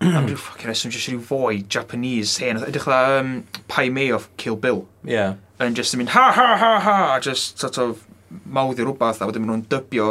am 0.00 0.26
rhyw 0.26 0.38
ffocin 0.38 0.70
reswm, 0.70 0.90
just 0.94 1.08
rhyw 1.10 1.22
foi, 1.22 1.62
Japanese 1.62 2.38
hen, 2.42 2.58
edrych 2.62 2.86
dda 2.86 3.20
um, 3.20 3.32
Pai 3.70 3.88
Mei 3.90 4.10
of 4.14 4.28
Kill 4.36 4.58
Bill. 4.58 4.84
Ie. 5.06 5.14
Yeah. 5.14 5.38
And 5.58 5.74
just 5.74 5.94
yn 5.94 6.02
mynd 6.02 6.14
ha 6.14 6.28
ha 6.34 6.52
ha 6.58 6.74
ha, 6.82 7.18
just 7.22 7.58
sort 7.58 7.78
of 7.82 8.04
mawddi 8.30 8.84
rhywbeth, 8.84 9.22
a 9.22 9.28
wedyn 9.28 9.44
maen 9.44 9.54
nhw'n 9.54 9.66
dybio 9.72 10.08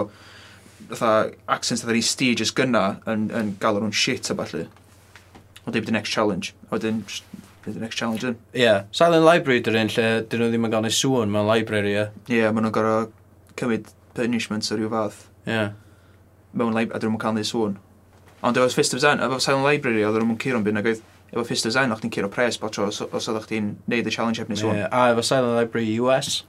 fatha 0.89 1.31
accents 1.51 1.83
oedd 1.83 1.95
yr 1.95 2.03
stages 2.05 2.53
gynna 2.55 2.85
yn, 3.09 3.27
yn 3.35 3.55
galw 3.61 3.81
nhw'n 3.81 3.95
shit 3.95 4.29
a 4.31 4.37
falle. 4.37 4.67
O 5.65 5.71
dweud 5.71 5.85
the 5.85 5.95
next 5.95 6.13
challenge. 6.13 6.53
O 6.71 6.77
dweud 6.77 7.03
the 7.65 7.79
next 7.79 7.95
challenge 7.95 8.23
yn. 8.23 8.37
Ie. 8.53 8.63
Yeah. 8.63 8.85
Silent 8.91 9.25
Library 9.25 9.63
dy'r 9.63 9.79
un 9.81 9.91
lle 9.91 10.07
dyn 10.29 10.43
nhw 10.43 10.51
ddim 10.53 10.69
yn 10.69 10.75
gael 10.75 10.87
ei 10.87 10.95
sŵn 10.95 11.33
mewn 11.33 11.49
library, 11.49 11.95
ie. 11.95 12.05
Ie, 12.29 12.39
yeah, 12.39 12.53
maen 12.53 12.67
nhw'n 12.67 12.77
gorau 12.77 13.09
cymryd 13.59 13.91
punishments 14.17 14.71
o 14.71 14.79
ryw 14.79 14.93
fath. 14.93 15.25
Ie. 15.43 15.51
Yeah. 15.51 15.75
Mewn 16.53 16.73
library, 16.77 16.95
a 16.95 17.03
dyn 17.03 17.13
nhw'n 17.13 17.23
cael 17.25 17.37
neu 17.37 17.47
sŵn. 17.47 17.77
Ond 18.47 18.57
efo 18.57 18.69
Fist 18.71 18.93
of 18.93 19.01
Zen, 19.03 19.19
efo 19.23 19.39
Silent 19.43 19.65
Library, 19.65 20.05
oedd 20.07 20.21
nhw'n 20.21 20.39
curo'n 20.41 20.65
byd 20.65 20.77
nag 20.77 20.87
oedd 20.93 21.01
efo 21.33 21.43
Fist 21.49 21.67
of 21.67 21.73
Zen, 21.75 21.91
o'ch 21.91 22.03
ti'n 22.05 22.13
curo 22.13 22.29
pres 22.31 22.59
bod 22.61 22.75
tro 22.75 22.87
os 22.91 23.01
os 23.03 23.27
oeddech 23.27 23.49
chdi'n 23.49 23.73
neud 23.91 24.07
y 24.07 24.13
challenge 24.13 24.39
heb 24.39 24.51
neu 24.51 24.59
sŵn. 24.61 24.77
Ie, 24.77 24.85
yeah. 24.85 24.93
a 24.93 25.11
efo 25.11 25.25
Silent 25.25 25.57
Library 25.57 25.97
US? 26.05 26.45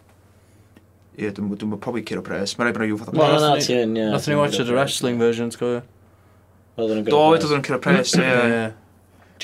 Ie, 1.18 1.30
dwi'n 1.34 1.50
dwi 1.50 1.78
probably 1.82 2.04
Ciro 2.06 2.22
Pres. 2.22 2.54
Mae'n 2.58 2.68
rhaid 2.70 2.78
bod 2.78 2.90
yw 2.92 2.98
fath 3.00 3.08
o 3.10 3.16
Pres. 3.16 3.32
Wel, 3.34 3.46
nath 3.46 3.70
ni, 3.70 4.02
nath 4.12 4.28
ni 4.30 4.36
watch 4.38 4.58
the 4.58 4.74
wrestling 4.74 5.18
version, 5.18 5.50
ti'n 5.50 5.62
gofio? 5.62 5.80
Do, 6.78 7.22
oedd 7.24 7.48
yn 7.56 7.64
Ciro 7.66 7.80
Pres, 7.82 8.14
ie. 8.14 8.68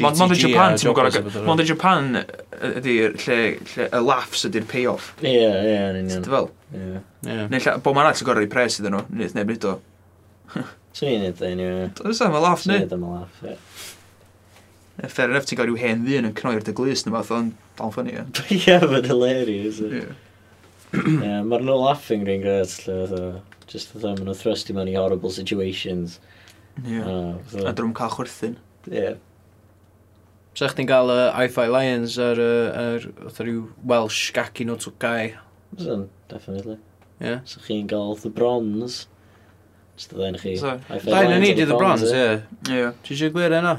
Mond 0.02 0.34
yn 0.34 0.38
Japan, 0.38 0.76
ti'n 0.78 0.94
gwybod? 0.94 1.40
Mond 1.46 1.62
yn 1.62 1.68
Japan 1.68 2.08
ydy'r 2.18 3.16
lle, 3.24 3.38
lle 3.74 3.88
y 3.90 4.00
laughs 4.02 4.46
ydy'r 4.48 4.66
payoff. 4.70 5.12
Ie, 5.22 5.34
ie, 5.34 5.74
yn 5.90 5.98
union. 6.02 6.24
Ti'n 6.24 6.32
fel? 6.32 6.48
Ie. 6.74 7.02
Neu 7.50 7.60
lle, 7.62 7.76
bo 7.82 7.94
ma'n 7.94 8.08
arall 8.08 8.22
yn 8.22 8.28
gorau 8.28 8.46
i 8.46 8.50
pres 8.50 8.80
iddyn 8.80 8.96
nhw, 8.96 9.04
nid 9.14 9.36
neb 9.38 9.50
nid 9.50 9.66
o. 9.70 9.76
Swn 10.94 11.10
i'n 11.12 11.26
nid 11.28 11.42
ein 11.46 11.62
yw. 11.62 11.76
Does 12.00 12.22
am 12.26 12.34
y 12.38 12.42
laff, 12.42 12.66
ni? 12.70 12.80
Swn 12.82 12.98
i'n 12.98 13.14
laff, 13.18 13.42
ie. 13.46 13.56
Fair 15.10 15.30
enough, 15.30 15.46
ti'n 15.50 15.58
gael 15.58 15.70
rhyw 15.70 15.78
hen 15.80 16.04
ddyn 16.06 16.30
yn 16.30 16.34
cnoi'r 16.38 16.62
dy 16.66 16.74
glis 16.74 17.02
neu 17.06 17.14
fath, 17.16 17.32
ond 17.34 17.54
dal 17.78 17.94
ffynnu, 17.94 18.14
ie. 18.14 18.26
Ie, 18.58 18.76
mae'n 18.82 19.10
hilarious. 19.10 19.80
Ie 19.82 20.04
yeah, 20.94 21.42
Mae'r 21.44 21.64
no 21.66 21.76
laughing 21.80 22.24
ring 22.28 22.42
gret, 22.44 22.72
lle 22.86 22.96
fatha, 23.02 23.28
just 23.70 23.92
fatha, 23.92 24.14
maen 24.14 24.28
nhw'n 24.28 24.40
thrust 24.40 24.70
i 24.70 24.76
mewn 24.76 24.90
i 24.92 24.96
horrible 24.98 25.32
situations. 25.34 26.18
Yeah. 26.82 27.06
Uh, 27.06 27.38
so. 27.50 27.66
A 27.66 27.72
drwm 27.72 27.94
cael 27.96 28.12
chwerthin. 28.14 28.58
Yeah. 28.90 29.14
So 30.54 30.68
chdi'n 30.70 30.86
cael 30.90 31.10
uh, 31.10 31.32
i-fi 31.44 31.66
Lions 31.70 32.18
ar, 32.22 32.38
ar, 32.38 33.08
ar 33.26 33.40
rhyw 33.40 33.64
Welsh 33.90 34.28
gaci 34.36 34.66
no 34.68 34.76
twgau. 34.78 35.34
Zyn, 35.80 36.06
definitely. 36.30 36.78
Yeah. 37.20 37.40
So 37.44 37.62
chi'n 37.64 37.88
cael 37.90 38.14
the 38.20 38.30
bronze. 38.30 39.06
Just 39.96 40.10
the 40.10 40.18
ddain 40.18 40.38
chi. 40.40 40.56
So, 40.58 40.76
ddau'n 40.90 41.40
ni 41.42 41.54
di 41.54 41.66
the 41.66 41.78
bronze, 41.78 42.10
ie. 42.10 42.38
Ie. 42.70 42.90
Ti 43.02 43.14
eisiau 43.14 43.34
glir 43.34 43.54
yna? 43.54 43.76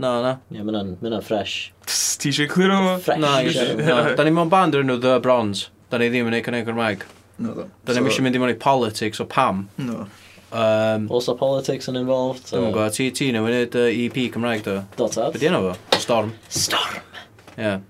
No, 0.00 0.12
no. 0.24 0.32
Ie, 0.50 0.58
yeah, 0.58 0.64
mae'n 0.64 1.24
fresh. 1.24 1.72
Ti 1.84 2.32
eisiau 2.32 2.48
clir 2.52 2.72
o? 2.72 2.96
Fresh. 2.96 3.20
Na, 3.20 3.34
eisiau. 3.44 3.76
da 4.16 4.24
ni 4.24 4.32
mewn 4.32 4.52
band 4.52 4.78
o'r 4.78 4.86
enw 4.86 4.96
The 5.02 5.18
Bronze. 5.24 5.68
Da 5.92 5.98
ni 6.00 6.08
ddim 6.08 6.30
yn 6.30 6.38
ei 6.38 6.44
cynnig 6.44 6.64
Gymraeg. 6.64 7.02
No, 7.44 7.52
do. 7.52 7.64
Da 7.84 7.92
ni'n 7.92 8.06
eisiau 8.08 8.24
mynd 8.24 8.36
i 8.38 8.40
mewn 8.40 8.54
i 8.54 8.56
politics 8.56 9.20
o 9.20 9.26
pam. 9.28 9.66
No. 9.76 10.06
Um, 10.52 11.04
also 11.12 11.34
politics 11.36 11.88
yn 11.92 11.98
involved. 12.00 12.46
Dwi'n 12.48 12.72
gwybod, 12.72 12.94
ti, 12.96 13.10
ti 13.12 13.28
newid 13.32 13.52
wneud 13.52 13.76
uh, 13.76 13.90
EP 13.92 14.16
Cymraeg 14.32 14.64
do. 14.64 14.78
Dot 14.96 15.18
ad. 15.20 15.36
Be 15.36 15.42
di 15.42 15.50
enw 15.50 15.60
fo? 15.66 16.00
Storm. 16.00 16.32
Storm. 16.48 16.96
Ie. 17.58 17.60
Yeah. 17.60 17.84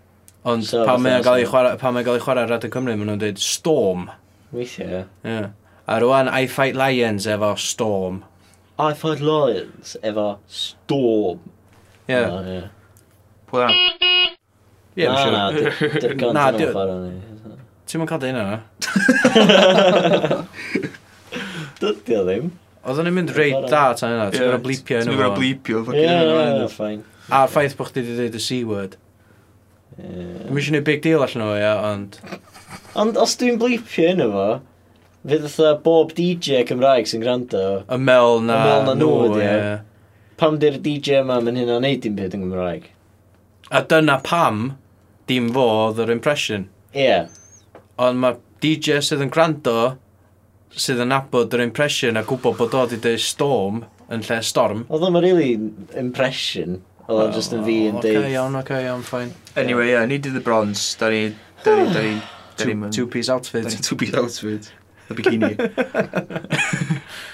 Ond 0.50 0.66
so, 0.66 0.82
pan 0.88 0.98
mae'n 1.04 1.22
gael 1.22 1.44
ei 1.44 1.46
chwarae, 1.46 1.78
pan 1.78 1.94
mae'n 1.94 2.08
gael 2.08 2.18
ei 2.18 2.26
chwarae 2.26 2.50
Radio 2.50 2.74
Cymru, 2.74 2.98
maen 2.98 3.12
nhw'n 3.12 3.22
dweud 3.22 3.42
Storm. 3.42 4.08
Weithiau, 4.50 4.90
ie. 4.90 5.06
Yeah. 5.30 5.50
A 5.86 6.02
rwan, 6.02 6.30
I 6.30 6.50
Fight 6.50 6.74
Lions 6.78 7.30
efo 7.30 7.54
Storm. 7.54 8.24
I 8.82 8.92
Fight 8.98 9.22
Lions 9.22 9.94
efo 10.02 10.30
Storm. 10.50 11.46
Ie. 12.08 12.16
Yeah. 12.16 12.30
Oh, 12.34 12.42
yeah. 12.50 12.70
Pwy 13.52 13.68
an? 13.68 13.76
Ie, 14.92 15.04
yeah, 15.06 15.30
na, 15.30 15.50
na, 15.54 16.50
na, 16.50 17.30
Ti'n 17.92 18.00
mynd 18.00 18.08
cael 18.08 18.22
dyn 18.22 18.36
yna? 18.40 18.54
Dydy 21.82 22.14
o 22.16 22.20
ddim. 22.24 22.46
Oedden 22.88 23.04
ni'n 23.04 23.16
mynd 23.18 23.32
reit 23.36 23.66
da 23.68 23.82
tan 23.92 24.14
yna, 24.14 24.30
ti'n 24.32 24.46
gwybod 24.46 24.62
blipio 24.64 24.96
yna. 24.96 25.10
Ti'n 25.10 25.18
gwneud 25.18 25.34
blipio, 25.36 25.82
ffocin 25.84 26.08
yna. 26.08 26.70
Ie, 26.88 26.94
A'r 27.36 27.50
ffaith 27.52 27.74
bod 27.76 27.90
chdi 27.90 28.00
wedi 28.06 28.14
dweud 28.16 28.38
y 28.38 28.40
C-word. 28.40 28.94
Dwi'n 29.98 30.56
eisiau 30.56 30.70
gwneud 30.70 30.86
big 30.86 31.02
deal 31.04 31.24
allan 31.26 31.44
o, 31.44 31.50
ia, 31.58 31.74
ond... 31.90 32.16
Ond 33.02 33.20
os 33.20 33.36
dwi'n 33.42 33.60
blipio 33.60 34.06
yna 34.14 34.30
fo, 34.32 34.46
fydd 35.34 35.44
ytho 35.50 35.74
bob 35.84 36.16
DJ 36.16 36.64
Cymraeg 36.72 37.12
sy'n 37.12 37.26
gwrando... 37.26 37.62
Y 37.92 38.00
mel 38.00 38.40
na... 38.46 38.56
Y 38.56 38.70
mel 38.70 38.88
na 38.88 38.96
nhw, 39.02 39.12
ie. 39.36 39.60
Pam 40.40 40.56
di'r 40.64 40.80
DJ 40.80 41.20
yma 41.26 41.42
mynd 41.44 41.60
hynna'n 41.60 41.84
neud 41.84 42.00
dim 42.08 42.16
byd 42.16 42.40
yn 42.40 42.48
Gymraeg? 42.48 42.88
A 43.68 43.84
dyna 43.92 44.16
pam, 44.24 44.64
dim 45.28 45.52
fo, 45.52 45.68
oedd 45.90 46.00
yr 46.06 46.16
impression. 46.16 46.70
Ie. 46.96 47.04
Yeah 47.04 47.30
ond 48.02 48.22
mae 48.22 48.38
DJ 48.62 49.00
sydd 49.04 49.24
yn 49.24 49.32
gwrando, 49.32 49.76
sydd 50.72 51.02
yn 51.04 51.12
nabod 51.12 51.52
yr 51.56 51.64
impression 51.64 52.18
a 52.18 52.24
gwybod 52.26 52.58
bod 52.60 52.76
o 52.76 52.84
wedi 52.86 53.00
dweud 53.02 53.22
storm 53.22 53.82
yn 54.12 54.24
lle 54.26 54.40
storm. 54.46 54.84
Oedd 54.88 55.06
o'n 55.08 55.18
really 55.22 55.54
impression. 55.98 56.80
Oedd 57.08 57.26
o'n 57.26 57.34
just 57.36 57.54
yn 57.56 57.64
fi 57.66 57.78
yn 57.90 57.98
oh, 57.98 58.04
deud. 58.04 58.20
Ok, 58.22 58.30
iawn, 58.34 58.60
oce, 58.60 58.78
iawn, 58.86 59.02
fine. 59.06 59.34
Anyway, 59.56 59.90
yeah, 59.90 60.06
ni 60.06 60.18
did 60.18 60.36
the 60.38 60.44
bronze. 60.44 60.94
Da 61.00 61.10
ni... 61.12 61.32
Da 61.64 61.76
ni... 61.78 61.90
Da 61.92 62.06
ni... 62.06 62.14
Da 62.62 62.90
Two-piece 62.92 63.32
outfit. 63.32 63.64
Da 63.64 63.70
ni 63.72 63.76
two-piece 63.82 64.18
outfit. 64.20 64.72
Y 65.10 65.14
bikini. 65.18 65.54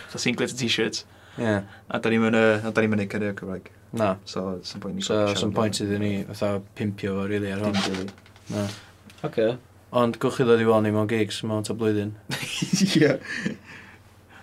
So 0.09 0.19
singlet 0.19 0.53
a 0.53 0.57
t-shirt. 0.57 1.05
Yeah. 1.37 1.63
A 1.91 2.01
da 2.01 2.11
ni'n 2.11 2.23
mynd 2.25 3.05
cyrraedd 3.13 3.37
Cymraeg. 3.39 3.69
Na. 3.93 4.15
So, 4.25 4.61
some 4.63 4.81
point 4.81 4.97
ni. 4.97 5.05
So, 5.05 5.35
some 5.37 5.53
point 5.53 5.77
iddyn 5.85 6.01
ni, 6.03 6.13
fatha 6.31 6.63
pimpio 6.79 7.19
fo, 7.19 7.27
really, 7.29 7.53
ar 7.53 7.61
hwn. 7.63 8.09
Na. 8.55 8.65
Okay. 9.29 9.57
Ond 9.97 10.19
gwch 10.21 10.37
chi 10.37 10.45
ddod 10.45 10.61
i 10.61 10.67
weld 10.69 10.85
ni 10.85 10.93
mewn 10.93 11.09
gigs 11.09 11.41
mewn 11.49 11.65
ta 11.65 11.73
blwyddyn. 11.77 12.11
Ie. 13.01 13.15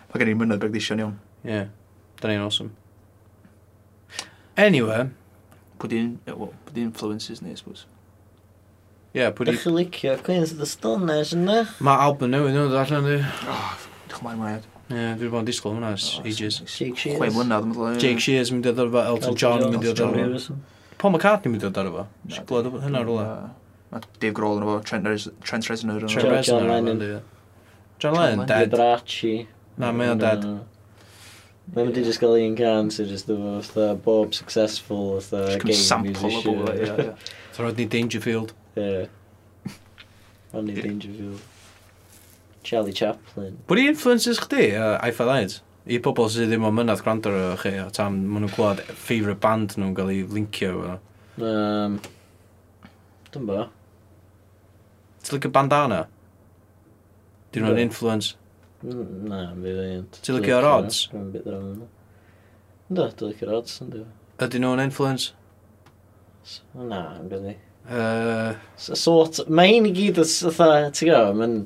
Pa 0.10 0.21
gen 0.21 0.31
i'n 0.31 0.39
mynydd 0.39 0.62
bregdisio'n 0.63 1.03
iawn. 1.03 1.17
Ie. 1.45 1.51
Yeah. 1.51 1.67
Da 2.21 2.31
ni'n 2.31 2.41
awesome. 2.41 2.71
Anyway. 4.58 5.10
Pwyd 5.81 5.93
i'n, 5.93 6.13
well, 6.31 6.53
pwyd 6.65 6.79
i'n 6.79 6.88
influences 6.89 7.43
ni, 7.43 7.53
I 7.53 7.60
suppose. 7.60 7.86
Ie, 9.13 9.19
yeah, 9.19 9.34
pwyd 9.36 9.51
i... 9.51 9.53
Dych 9.53 9.67
chi 9.67 9.73
licio 9.75 10.15
Queens 10.25 10.55
of 10.55 10.63
the 10.63 10.69
Stone 10.69 11.12
Age 11.13 11.36
yna? 11.38 11.60
Mae 11.84 12.08
album 12.08 12.34
newydd 12.34 12.55
nhw'n 12.55 12.71
dod 12.71 12.81
allan, 12.81 13.05
di. 13.05 13.19
Oh, 13.51 13.75
dych 14.08 14.17
chi'n 14.17 14.25
mwynhau. 14.39 14.63
Ie, 14.86 14.95
yeah, 14.95 15.13
dwi'n 15.19 15.34
bod 15.34 15.43
yn 15.43 15.51
disgwyl 15.51 15.75
hwnna, 15.75 15.91
oh, 15.93 16.25
ages. 16.25 16.62
Jake 16.65 16.97
Shears. 16.97 17.19
Chwe 17.19 17.29
mlynedd, 17.36 17.69
dwi'n 17.75 18.01
Jake 18.01 18.23
Shears, 18.23 18.53
mynd 18.55 18.65
i 18.65 18.73
ddod 18.73 18.89
efo 18.89 19.05
Elton 19.12 19.38
John, 19.43 19.67
mynd 19.69 19.86
i 19.86 19.93
ddod 19.93 20.17
efo. 20.23 20.58
Paul 21.01 21.13
McCartney 21.13 21.53
mynd 21.53 21.67
i 21.67 21.69
ddod 21.69 21.91
efo. 21.91 22.08
Hynna 22.88 23.05
rhywle. 23.05 23.29
Mae 23.93 24.06
Dave 24.19 24.34
Grohl 24.38 24.62
yn 24.62 24.67
efo, 24.67 24.78
Trent, 24.88 25.10
Rez 25.10 25.28
Trent 25.45 25.69
Reznor. 25.71 26.06
Trent 26.06 26.30
Reznor. 26.32 26.63
John 26.65 26.71
Lennon. 26.71 27.04
John 28.00 28.17
Lennon, 28.17 28.48
dead. 28.50 28.71
Vibrachi. 28.71 29.36
Na, 29.78 29.91
mae 29.95 30.13
o'n 30.13 30.24
dead. 30.24 30.48
Mae'n 31.76 31.88
mynd 31.89 31.98
i 31.98 32.06
just 32.06 32.21
gael 32.21 32.38
un 32.38 32.56
can 32.58 32.91
sy'n 32.93 33.10
just 33.10 33.30
efo 33.32 33.58
fatha 33.65 33.95
bob 34.06 34.36
successful 34.38 35.19
fatha 35.19 35.58
game 35.63 35.74
musician. 35.74 36.10
Just 36.13 36.24
sample 36.24 36.34
o 36.38 36.43
bobl, 36.45 36.74
ie, 36.76 36.89
ie. 37.10 37.36
So 37.56 37.65
roedd 37.65 37.82
Dangerfield. 37.89 38.54
Ie. 38.78 39.06
Rodney 40.54 40.74
Dangerfield. 40.74 41.41
Charlie 42.65 42.93
Chaplin. 42.93 43.58
Bwyd 43.69 43.82
i 43.84 43.88
influences 43.91 44.39
chdi, 44.41 44.69
uh, 44.74 44.98
I 45.04 45.12
Fell 45.13 45.30
Lines? 45.30 45.62
I 45.86 46.00
pobl 46.02 46.30
sydd 46.34 46.50
ddim 46.50 46.65
o 46.65 46.71
mynydd 46.74 47.04
gwrando 47.06 47.32
ar 47.52 47.60
chi, 47.62 47.76
a 47.78 47.89
tam 47.93 48.17
maen 48.26 48.48
nhw'n 48.48 48.54
clywed 48.56 48.82
favourite 48.98 49.41
band 49.43 49.76
nhw'n 49.78 49.93
cael 49.98 50.10
ei 50.13 50.24
lincio. 50.26 50.95
Um, 51.38 52.00
Mm, 53.36 53.43
dwi'n 53.43 53.48
bo. 53.48 53.67
Ti'n 55.26 55.38
lygo 55.38 55.52
bandana? 55.52 56.02
Dwi'n 57.52 57.65
rhan 57.67 57.82
influence. 57.84 58.36
Na, 58.86 59.54
mi 59.54 59.74
ddeint. 59.74 60.19
Ti'n 60.24 60.38
lygo 60.39 60.58
ar 60.58 60.67
odds? 60.69 61.06
Dwi'n 61.12 61.32
bydd 61.34 61.50
rhan 61.52 61.71
yna. 61.74 61.88
Da, 62.89 63.10
dwi'n 63.12 63.34
lygo 63.34 63.48
ar 63.50 63.58
odds, 63.60 63.80
ynddi. 63.84 64.04
Ydyn 64.45 64.65
nhw'n 64.65 64.84
influence? 64.86 65.34
Na, 66.78 67.02
yn 67.19 67.32
byddi. 67.32 67.56
Uh... 67.86 68.54
Sort, 68.78 69.43
mae 69.50 69.74
hyn 69.74 69.89
i 69.89 69.93
gyd 69.95 70.21
fatha, 70.21 70.91
ti'n 70.91 71.12
gwybod, 71.12 71.39
mae'n 71.41 71.58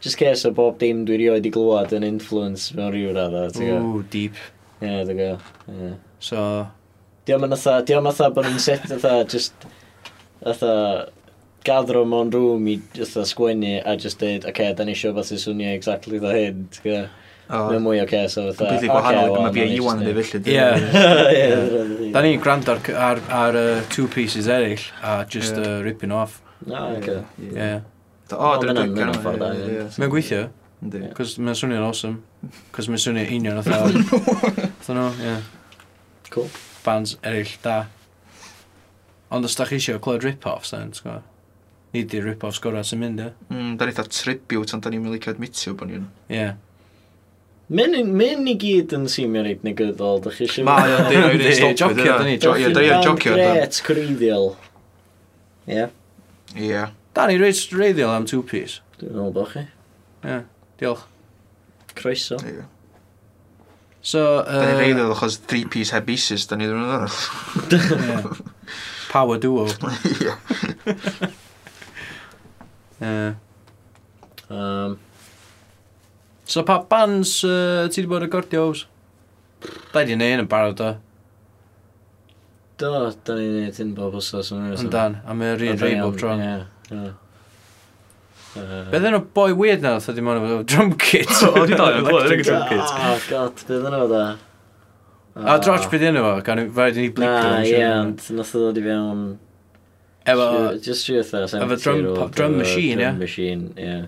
just 0.00 0.18
case 0.18 0.48
o 0.48 0.54
bob 0.54 0.78
dim 0.80 1.04
dwi 1.08 1.18
rioed 1.20 1.46
i 1.46 1.52
glwad 1.54 1.92
yn 1.96 2.06
influence 2.06 2.72
mewn 2.76 2.94
rhyw 2.94 3.12
radda, 3.16 3.48
ti'n 3.54 3.66
gwybod. 3.66 3.90
Ooh, 3.90 4.06
deep. 4.14 4.40
Ie, 4.80 5.00
dwi'n 5.04 5.18
gwybod, 5.18 5.50
ie. 5.76 5.92
So... 6.22 6.46
Diolch 7.28 7.44
yn 7.44 7.52
fatha, 7.52 7.84
diolch 7.86 8.06
yn 8.06 8.16
fatha 8.16 8.34
bod 8.34 8.48
yn 8.48 8.62
set 8.62 8.86
fatha, 8.88 9.20
just 9.28 9.68
fatha, 10.44 10.74
gadro 11.66 12.04
mewn 12.08 12.32
rŵm 12.34 12.68
i 12.72 12.76
fatha 12.96 13.26
sgwennu 13.28 13.78
a 13.84 13.96
just 14.00 14.20
dweud, 14.20 14.44
oce, 14.44 14.52
okay, 14.52 14.74
da 14.76 14.86
ni 14.86 14.96
eisiau 14.96 15.16
beth 15.16 15.32
sy'n 15.32 15.42
swnio 15.44 15.74
exactly 15.76 16.20
dda 16.20 16.36
hyn, 16.36 16.68
ti'n 16.76 17.08
Mae'n 17.50 17.82
mwy 17.82 17.98
o 17.98 18.06
ces 18.06 18.36
o 18.38 18.44
fatha. 18.52 18.76
Bydd 18.76 18.84
i 18.86 18.90
gwahanol, 18.90 19.32
mae 19.42 19.54
fi 19.54 19.62
a 19.64 19.70
Iwan 19.74 20.02
yn 20.04 20.10
ei 20.10 20.14
felly. 20.14 20.52
Ie. 20.54 22.10
Da 22.14 22.22
ni'n 22.22 22.42
gwrando 22.42 22.76
ar, 22.94 23.22
ar 23.26 23.58
uh, 23.58 23.80
two 23.90 24.06
pieces 24.12 24.46
eraill 24.46 24.84
a 25.02 25.24
just 25.26 25.58
yeah. 25.58 25.78
uh, 25.78 25.82
ripping 25.82 26.14
off. 26.14 26.38
Ah, 26.70 26.92
oce. 26.94 27.18
Ie. 27.42 27.70
O, 28.30 28.52
ffordd 28.62 28.70
da. 28.70 28.86
gynnal. 28.86 29.90
Mae'n 29.98 30.12
gweithio. 30.12 30.44
Yndi. 30.80 31.08
Cos 31.16 31.34
mae'n 31.42 31.58
swnio'n 31.58 31.88
awesome. 31.88 32.20
Cos 32.76 32.88
mae'n 32.92 33.02
swnio 33.02 33.26
union 33.26 33.58
o 33.58 33.66
thawr. 33.66 33.98
Thyn 34.86 35.00
nhw, 35.00 35.08
ie. 35.26 35.38
Cool. 36.30 36.46
Bands 36.84 37.18
eraill 37.26 37.56
da. 37.64 37.80
Ond 39.30 39.46
os 39.46 39.54
da 39.58 39.66
chi 39.68 39.78
eisiau 39.78 40.00
clywed 40.02 40.26
rip-offs, 40.26 40.72
da, 40.74 40.80
ti'n 40.82 41.04
gwybod? 41.04 41.28
Ni 41.94 42.02
di 42.06 42.22
rip-offs 42.22 42.58
gorau 42.62 42.86
sy'n 42.86 43.00
mynd, 43.02 43.22
ie. 43.22 43.30
Mm, 43.50 43.76
da 43.78 43.86
ni 43.86 43.94
eitha 43.94 44.06
tribute, 44.10 44.74
ond 44.74 44.82
da 44.84 44.90
ni'n 44.90 45.04
mynd 45.04 45.14
licio 45.14 45.34
admitio 45.34 45.74
bod 45.78 45.90
ni'n... 45.90 46.08
Ie. 46.34 46.48
Mae'n 47.70 48.48
i 48.50 48.56
gyd 48.58 48.96
yn 48.96 49.06
seimio 49.10 49.44
reit 49.46 49.62
negyddol, 49.66 50.18
da 50.24 50.32
chi 50.34 50.48
eisiau... 50.48 50.66
Mae 50.66 50.96
o'n 50.96 51.06
dyn 51.06 51.22
nhw'n 51.22 51.54
stopio, 51.54 51.78
jocio, 51.78 52.10
da 52.10 52.26
ni 52.26 52.34
jocio. 52.36 52.74
Da 52.74 52.82
ni'n 52.82 53.06
jocio, 53.06 53.36
da. 53.38 53.54
Gret, 53.54 53.80
gwreiddiol. 53.86 54.50
Ie. 55.70 55.86
Ie. 56.58 56.84
Da 57.14 57.26
ni 57.30 57.38
reis 57.38 57.62
reiddiol 57.74 58.14
am 58.14 58.26
Two 58.26 58.42
Piece. 58.46 58.82
Dwi'n 58.98 59.14
meddwl 59.14 59.34
bod 59.38 59.50
chi. 59.54 59.66
Ie, 60.26 60.42
diolch. 60.82 61.06
Croeso. 61.98 62.38
Ie. 62.50 62.66
So. 64.02 64.22
Da 64.46 64.62
ni'n 64.64 64.80
reiddiol 64.82 65.14
achos 65.14 65.38
Three 65.46 65.70
Piece 65.70 65.94
heb 65.94 66.10
Isis, 66.10 66.50
da 66.50 66.58
ni 66.58 66.66
ddim 66.70 66.82
yn 66.82 67.06
ddod. 67.70 68.48
power 69.10 69.38
duo. 69.42 69.66
Ie. 69.66 70.32
yeah. 73.00 73.34
Um, 74.50 74.98
so 76.44 76.62
pa 76.66 76.80
bands 76.90 77.36
uh, 77.46 77.86
ti 77.90 78.00
wedi 78.02 78.10
bod 78.10 78.24
recordio 78.26 78.68
os? 78.72 78.84
Da 79.92 80.02
i 80.02 80.08
di 80.10 80.16
neud 80.18 80.42
yn 80.44 80.50
barod 80.50 80.82
o. 80.82 80.92
Do, 82.80 82.92
da 83.26 83.34
ni'n 83.36 83.58
neud 83.60 83.76
hyn 83.82 83.90
bob 83.96 84.14
wsos. 84.16 84.54
Yn 84.56 84.88
dan, 84.92 85.18
a 85.28 85.34
mae'n 85.36 85.58
rhan 85.60 85.82
rhaid 85.82 86.00
bob 86.04 86.20
tro. 86.20 86.36
Ie, 86.38 87.10
Uh, 88.50 88.88
Beth 88.90 89.04
yna 89.06 89.20
boi 89.30 89.52
weird 89.54 89.84
na, 89.84 89.92
oedd 90.00 90.16
wedi 90.18 90.22
ond 90.26 90.40
efo 90.42 90.56
drum 90.72 90.88
kit? 90.98 91.30
O, 91.46 91.60
di 91.70 91.76
dal 91.78 92.00
yn 92.00 92.08
drum 92.08 92.64
kit. 92.66 92.80
Oh, 92.82 93.20
god, 93.28 93.60
beth 93.68 93.84
yna 93.86 94.00
fo 94.00 94.08
da? 94.10 94.22
A 95.36 95.58
drotch 95.62 95.86
beth 95.92 96.02
enw 96.08 96.24
fo, 96.24 96.32
gan 96.46 96.64
rhaid 96.74 96.98
i 96.98 97.06
ni 97.06 97.12
blinko. 97.14 97.42
Na, 97.46 97.62
ie, 97.62 97.84
ond 97.86 98.24
nath 98.34 98.54
o 98.58 98.64
ddod 98.64 98.80
i 98.80 98.84
fewn... 98.84 99.24
Efo... 100.30 100.46
Just 100.82 101.08
rhyw 101.08 101.20
eitha, 101.22 101.44
Efo 101.62 101.76
drum 102.34 102.56
machine, 102.58 102.98
ie. 102.98 103.04
Drum 103.04 103.20
machine, 103.22 103.70
ie. 103.78 103.98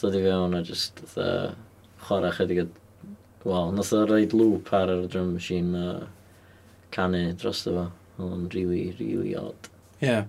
Ddod 0.00 0.16
i 0.16 0.22
fewn 0.24 0.56
a 0.56 0.62
just 0.64 1.02
eitha 1.04 1.28
chwarae 2.06 2.32
chydig 2.38 2.64
o... 2.64 2.68
Wel, 3.48 3.70
nath 3.76 3.92
o 3.94 4.02
roed 4.08 4.34
lŵp 4.34 4.72
ar 4.74 4.90
yr 4.96 5.04
drum 5.12 5.34
machine 5.36 5.76
a 5.78 5.92
canu 6.96 7.22
dros 7.38 7.62
efo. 7.68 7.86
Oedd 8.18 8.32
o'n 8.34 8.48
really, 8.56 8.88
really 8.98 9.36
odd. 9.38 9.68
Ie. 10.00 10.08
Yeah. 10.08 10.26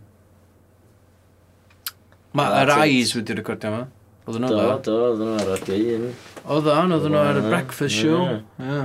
Mae 2.38 2.62
yr 2.62 2.75
eyes 2.75 3.15
wedi 3.17 3.39
recordio 3.39 3.71
yma. 3.71 3.86
Oedden 4.27 4.45
nhw? 4.45 4.51
Do, 4.53 4.79
do, 4.86 4.97
oedden 5.08 5.32
nhw 5.32 5.39
ar 5.41 5.47
radio 5.55 5.95
un. 5.95 6.10
Oedden, 6.43 6.93
oedden 6.99 7.15
nhw 7.15 7.23
ar 7.23 7.39
y 7.39 7.45
breakfast 7.47 7.97
show. 7.97 8.36
Ie. 8.62 8.84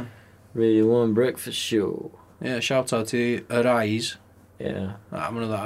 Radio 0.54 0.86
1 0.86 1.14
Breakfast 1.14 1.58
Show. 1.58 2.12
Ie, 2.40 2.48
yeah, 2.48 2.60
shout 2.60 2.92
out 2.92 3.12
i 3.14 3.40
yr 3.50 3.66
eyes. 3.66 4.12
Ie. 4.60 4.68
Yeah. 4.70 4.92
maen 5.10 5.40
nhw 5.42 5.48
dda. 5.50 5.62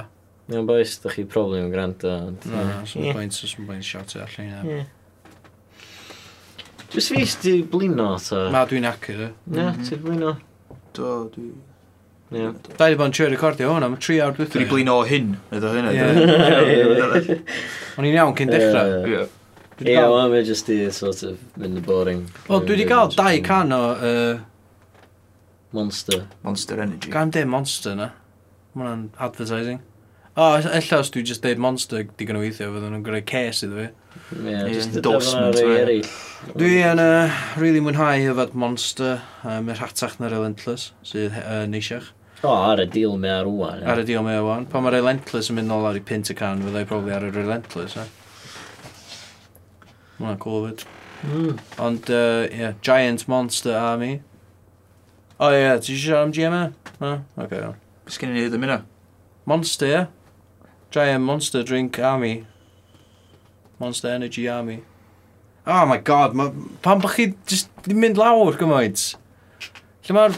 Iawn 0.48 0.68
boys, 0.70 0.94
da 1.02 1.12
chi 1.12 1.26
problem 1.28 1.66
yn 1.66 1.74
gwrando. 1.74 2.12
Na, 2.48 2.62
sy'n 2.88 3.04
yeah. 3.04 3.18
bwynt, 3.18 3.36
sy'n 3.36 3.66
bwynt 3.68 3.84
shout 3.84 4.16
out 4.16 4.38
allan 4.38 4.64
i 4.64 4.78
Just 6.88 7.12
fi 7.12 7.26
sti 7.28 7.58
blino, 7.68 8.14
ta. 8.24 8.46
Ma, 8.54 8.64
dwi'n 8.64 8.88
acur, 8.88 9.20
e. 9.26 9.30
Ie, 9.52 9.68
ti'n 9.76 9.98
mhm. 9.98 10.04
blino. 10.06 10.34
Do, 10.96 11.12
dwi... 11.36 11.50
Yeah. 12.32 12.56
Da 12.80 12.88
i 12.88 12.96
bod 12.96 13.10
yn 13.10 13.16
trio 13.18 13.28
recordio 13.28 13.74
hwnna, 13.74 13.92
mae 13.92 14.00
tri 14.00 14.22
awr 14.24 14.40
dwi'n 14.40 14.54
Dwi'n 14.56 14.72
blino 14.72 14.98
hyn, 15.08 15.34
ydy 15.52 15.76
hynny. 15.76 15.92
O'n 18.00 18.08
i'n 18.08 18.16
iawn 18.16 18.36
cyn 18.40 18.56
dechrau. 18.56 19.02
Ie, 19.04 19.18
yeah. 19.18 19.32
Ie, 19.84 19.94
well, 20.00 20.32
mae 20.32 20.40
jyst 20.48 20.72
i 20.72 20.80
sort 20.96 21.20
of 21.28 21.36
mynd 21.60 21.78
y 21.78 21.84
boring. 21.84 22.24
Wel, 22.48 22.64
dwi 22.64 22.80
wedi 22.80 22.88
cael 22.88 23.12
dau 23.12 23.42
can 23.44 23.76
o 23.76 23.84
uh, 23.94 24.46
Monster. 25.72 26.26
Monster 26.42 26.80
Energy. 26.80 27.10
Gan 27.10 27.30
de 27.30 27.44
Monster 27.44 27.96
na. 27.98 28.10
Mae 28.74 28.84
hwnna'n 28.84 29.06
advertising. 29.18 29.80
O, 30.38 30.42
oh, 30.42 30.56
ella 30.70 30.98
os 31.02 31.08
dwi 31.10 31.24
just 31.26 31.42
deud 31.42 31.58
Monster 31.58 32.04
digon 32.20 32.38
o 32.38 32.42
weithio, 32.44 32.68
fydden 32.70 32.92
nhw'n 32.94 33.02
greu 33.02 33.24
ces 33.26 33.64
iddo 33.66 33.80
fi. 33.80 33.88
Ie, 34.36 34.44
yeah, 34.52 34.68
just 34.70 34.94
endorsement. 34.94 35.56
Dwi 36.54 36.76
yn 36.86 37.02
uh, 37.02 37.40
really 37.58 37.82
mwynhau 37.82 38.28
yfad 38.30 38.54
Monster, 38.54 39.18
uh, 39.42 39.58
yr 39.58 39.80
hatach 39.82 40.14
na 40.22 40.30
Relentless, 40.30 40.92
sydd 41.02 41.34
uh, 41.42 41.64
neisiach. 41.66 42.12
O, 42.44 42.52
oh, 42.52 42.68
ar 42.68 42.84
y 42.84 42.86
deal 42.86 43.18
me 43.18 43.32
ar 43.34 43.50
wwan. 43.50 43.82
Ar 43.82 43.98
y 43.98 44.06
deal 44.06 44.22
mae 44.22 44.38
ar 44.38 44.46
wwan. 44.46 44.68
Pan 44.70 44.86
mae 44.86 44.94
Relentless 44.94 45.50
yn 45.50 45.58
mynd 45.58 45.72
nôl 45.72 45.88
ar 45.90 45.98
i 45.98 46.04
pint 46.06 46.30
y 46.30 46.38
can, 46.38 46.62
fyddai 46.62 46.84
probably 46.86 47.16
ar 47.18 47.26
y 47.26 47.34
Relentless, 47.34 47.98
Eh? 47.98 48.06
Mae'n 50.22 50.38
cool 50.42 50.68
fyd. 50.68 50.86
Mm. 51.26 51.58
Ond, 51.82 52.14
uh, 52.14 52.46
yeah, 52.54 52.78
Giant 52.82 53.26
Monster 53.26 53.74
Army. 53.74 54.20
O 55.38 55.46
oh, 55.46 55.52
ie, 55.54 55.58
yeah. 55.62 55.76
ti 55.78 55.92
eisiau 55.94 56.02
siarad 56.02 56.24
am 56.26 56.32
GMA? 56.34 56.62
No? 56.98 57.10
Oce, 57.36 57.44
okay, 57.44 57.60
iawn. 57.62 57.74
Bys 58.06 58.16
gen 58.18 58.32
i 58.32 58.34
ni 58.34 58.46
ddim 58.50 58.64
yna? 58.66 58.80
Monster, 59.46 59.86
ie? 59.86 60.00
Giant 60.90 61.22
Monster 61.22 61.62
Drink 61.62 62.00
Army. 62.02 62.40
Monster 63.78 64.08
Energy 64.16 64.48
Army. 64.50 64.80
Oh 65.64 65.86
my 65.86 65.98
god, 65.98 66.34
ma, 66.34 66.48
pan 66.82 66.98
bach 66.98 67.14
chi 67.14 67.28
just 67.46 67.70
mynd 67.86 68.18
lawr 68.18 68.58
gymaint? 68.58 69.04
Lle 70.08 70.16
mae'r... 70.18 70.34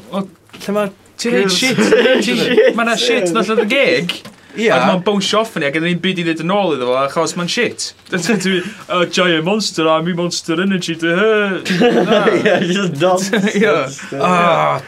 Lle 0.59 0.77
mae'r... 0.77 0.93
Ti'n 1.21 1.39
neud 1.39 1.57
shit? 1.57 1.81
Mae 2.77 2.85
yna 2.85 2.99
shit 3.01 3.33
nos 3.33 3.49
oedd 3.55 3.65
y 3.65 3.69
gig? 3.73 4.15
Ia. 4.59 4.77
Ac 4.77 4.87
mae'n 4.89 5.03
bownsio 5.07 5.41
off 5.45 5.57
ni, 5.61 5.67
ac 5.69 5.77
yn 5.79 5.87
un 5.91 6.01
byd 6.03 6.21
i 6.23 6.25
ddweud 6.27 6.41
yn 6.45 6.55
ôl 6.55 6.73
iddo 6.75 6.89
fo, 6.89 6.97
achos 7.05 7.37
mae'n 7.39 7.51
shit. 7.51 7.91
Dwi, 8.11 8.63
uh, 8.89 9.05
giant 9.07 9.45
monster, 9.47 9.87
I'm 9.89 10.09
a 10.11 10.15
monster 10.19 10.61
energy, 10.63 10.97
dwi, 10.99 11.13
Ie, 12.41 12.57
just 12.73 12.97
nonsense. 13.01 13.55
Ia. 13.61 14.81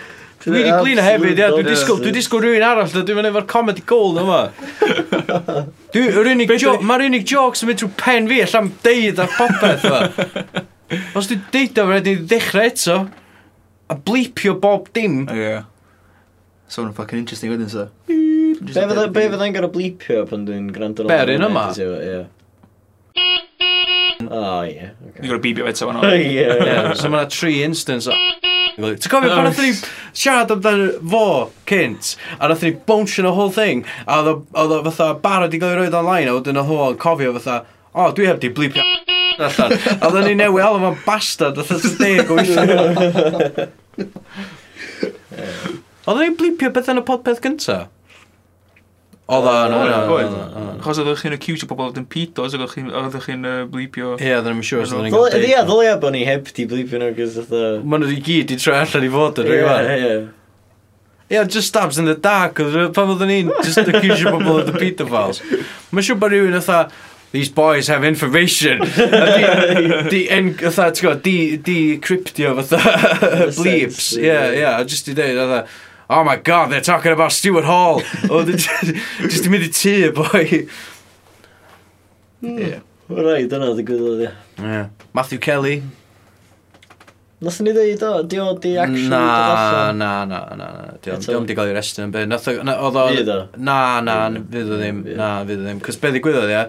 Dwi 0.43 0.57
wedi 0.57 0.73
blin 0.81 0.99
hefyd, 0.99 1.39
ia. 1.39 1.51
Dwi'n 1.55 1.69
disgwyl, 1.69 2.01
dwi'n 2.03 2.17
disgwyl 2.17 2.43
rhywun 2.43 2.67
arall, 2.67 2.91
dwi'n 2.91 3.19
mynd 3.19 3.31
efo'r 3.31 3.47
comedy 3.51 3.85
gold 3.87 4.19
yma. 4.25 4.41
Mae'r 6.91 7.07
unig 7.07 7.27
jokes 7.29 7.63
yn 7.63 7.71
mynd 7.71 7.83
trwy 7.83 7.93
pen 8.01 8.31
fi, 8.31 8.41
allan 8.43 8.73
deud 8.83 9.23
ar 9.23 9.37
popeth. 9.37 9.87
Os 11.19 11.31
dwi'n 11.31 11.45
deud 11.55 11.79
o, 11.79 11.87
rhaid 11.87 12.11
i 12.11 12.17
ddechrau 12.25 12.67
eto, 12.73 12.99
a 13.87 13.99
bleepio 14.11 14.57
bob 14.59 14.91
dim. 14.97 15.23
Ie. 15.31 15.61
So, 16.67 16.83
yn 16.83 16.95
fucking 16.97 17.23
interesting 17.23 17.53
wedyn, 17.53 17.71
so. 17.71 17.87
Be 18.63 18.87
fydda 18.87 19.09
fydda'n 19.15 19.57
gorau 19.57 19.73
bleepio 19.75 20.23
pan 20.31 20.47
dwi'n 20.47 20.71
gwrando? 20.75 21.07
Be'r 21.11 21.35
un 21.35 21.47
yma? 21.49 21.65
Ie. 21.75 22.21
O, 24.23 24.63
ie. 24.69 24.93
Ni'n 25.19 25.27
gorau 25.27 25.43
bibio 25.43 25.67
eto 25.71 25.89
fan 25.89 25.99
o. 25.99 26.13
Ie. 26.15 26.47
So 26.99 27.11
mae 27.11 27.25
yna 27.25 27.29
tri 27.33 27.59
instance 27.67 28.11
o... 28.11 28.15
Ti'n 28.73 29.11
cofio 29.11 29.29
pan 29.29 29.49
oedden 29.51 29.67
ni 29.67 29.73
siarad 30.17 30.53
amdano 30.55 30.87
fo 31.13 31.25
cynt 31.69 32.15
a 32.39 32.49
roedden 32.49 32.71
ni 32.71 32.73
bouncing 32.89 33.27
y 33.29 33.33
whole 33.37 33.53
thing 33.53 33.83
a 34.07 34.21
oedd 34.23 34.73
o 34.79 34.79
fatha 34.87 35.11
barod 35.25 35.53
i 35.53 35.61
gael 35.61 35.75
ei 35.75 35.81
roed 35.83 35.97
online 35.99 36.31
a 36.31 36.37
wedyn 36.39 36.61
oedd 36.63 36.73
o'n 36.73 36.97
cofio 37.03 37.35
fatha 37.37 37.57
o 37.93 38.07
dwi 38.17 38.31
heb 38.31 38.41
di 38.41 38.49
blipio 38.49 38.85
allan 39.37 39.77
a 39.99 40.09
oedd 40.09 40.25
ni 40.25 40.35
newi 40.41 40.65
alw 40.65 40.81
fo'n 40.87 41.01
bastard 41.05 41.61
fatha 41.61 41.93
deg 42.01 42.33
o 42.33 42.39
wyllio 42.41 42.79
oedd 46.09 46.23
ni'n 46.23 46.39
blipio 46.41 46.73
beth 46.73 46.89
yn 46.95 47.03
y 47.03 47.05
podpeth 47.13 47.45
gyntaf? 47.45 47.91
Oedd 49.31 49.47
o, 49.47 49.69
no, 49.71 49.83
no. 49.87 50.63
Chos 50.83 50.99
oeddech 50.99 51.21
chi'n 51.23 51.37
acwtio 51.37 51.69
pobl 51.71 51.87
oedd 51.87 52.01
yn 52.01 52.07
pitos, 52.11 52.57
oeddech 52.59 53.29
chi'n 53.29 53.47
bleepio. 53.71 54.17
Ie, 54.19 54.33
oeddech 54.35 54.57
chi'n 54.59 54.67
siwr 54.67 54.89
sydd 54.91 55.05
yn 55.05 55.15
gael 55.15 55.29
deud. 55.31 55.47
Ddylia 55.69 55.95
bod 56.03 56.17
ni 56.17 56.25
heb 56.27 56.51
di 56.57 56.67
bleepio 56.69 56.99
nhw, 56.99 57.13
gos 57.17 57.39
oedd 57.45 57.55
o... 57.55 57.69
nhw 57.87 58.11
i 58.11 58.19
gyd 58.27 58.51
i 58.51 58.59
troi 58.59 58.81
allan 58.81 59.07
i 59.07 59.13
fod 59.15 59.39
yn 59.45 59.49
rhywun. 59.49 59.93
Ie, 59.93 60.11
ie. 60.11 60.19
Ie, 61.33 61.45
just 61.47 61.71
stabs 61.71 62.03
in 62.03 62.11
the 62.11 62.17
dark, 62.19 62.59
pan 62.59 63.15
oeddwn 63.15 63.31
ni'n 63.31 63.55
just 63.63 63.81
acwtio 63.85 64.35
pobl 64.35 64.59
oedd 64.59 64.75
yn 64.75 64.81
pedophiles. 64.83 65.41
Mae'n 65.95 66.11
siwr 66.11 66.21
bod 66.21 66.35
rhywun 66.35 66.59
oedd 66.59 67.01
These 67.33 67.49
boys 67.49 67.87
have 67.89 68.05
information. 68.05 68.81
di, 70.13 70.27
en, 70.29 70.51
fatha, 70.53 70.91
ti'n 70.93 71.07
gwybod, 71.07 71.23
di, 71.25 71.37
di 71.65 71.77
cryptio 72.05 72.53
fatha 72.59 73.47
bleeps. 73.57 74.11
Ie, 74.21 74.35
ie, 74.59 74.67
just 74.85 75.09
i 75.09 75.15
dweud, 75.17 75.41
fatha, 75.41 75.63
oh 76.11 76.25
my 76.25 76.37
god, 76.37 76.71
they're 76.71 76.81
talking 76.81 77.13
about 77.13 77.33
Stuart 77.33 77.65
Hall. 77.65 78.03
Oh, 78.31 78.41
o, 78.41 78.45
just 78.45 79.47
yn 79.47 79.53
mynd 79.53 79.67
i 79.67 79.73
tu, 79.73 79.97
boi. 80.17 80.45
Yeah. 82.43 82.81
Rai, 83.13 83.45
dyna 83.51 83.73
dy 83.77 83.85
gwybod, 83.87 84.23
ie. 84.25 84.31
Yeah. 84.59 84.89
Matthew 85.15 85.39
Kelly. 85.39 85.83
Nath 87.43 87.59
ni 87.61 87.73
ddeud 87.75 88.03
o, 88.07 88.11
di 88.23 88.39
o 88.39 88.53
di 88.55 88.77
actually 88.79 89.09
na, 89.11 89.91
na, 89.91 89.93
na, 89.93 90.11
na, 90.25 90.41
na, 90.55 90.67
na, 90.79 90.91
di 91.03 91.11
o'n 91.11 91.47
di 91.47 91.57
gael 91.59 91.73
ei 91.73 91.75
restyn 91.75 92.07
yn 92.07 92.13
byd. 92.15 92.29
Nath 92.31 92.47
o, 92.51 92.55
na, 92.63 92.77
oedd 92.87 92.99
o, 93.33 93.39
na, 93.59 93.79
na, 94.07 94.19
fydd 94.31 94.71
o 94.71 94.79
ddim, 94.79 95.01
na, 95.19 95.31
fydd 95.49 95.65
o 95.65 95.67
ddim. 95.67 95.81
Cos 95.83 95.99
beth 95.99 96.15
ddigwyddodd, 96.15 96.53
ie, 96.55 96.63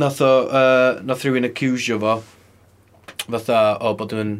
nath 0.00 0.22
o, 0.24 0.30
uh, 0.48 1.02
nath 1.04 1.26
rhywun 1.26 1.50
accusio 1.50 2.00
fo, 2.00 2.14
fatha, 3.26 3.60
o, 3.84 3.92
bod 4.00 4.16
yn 4.16 4.38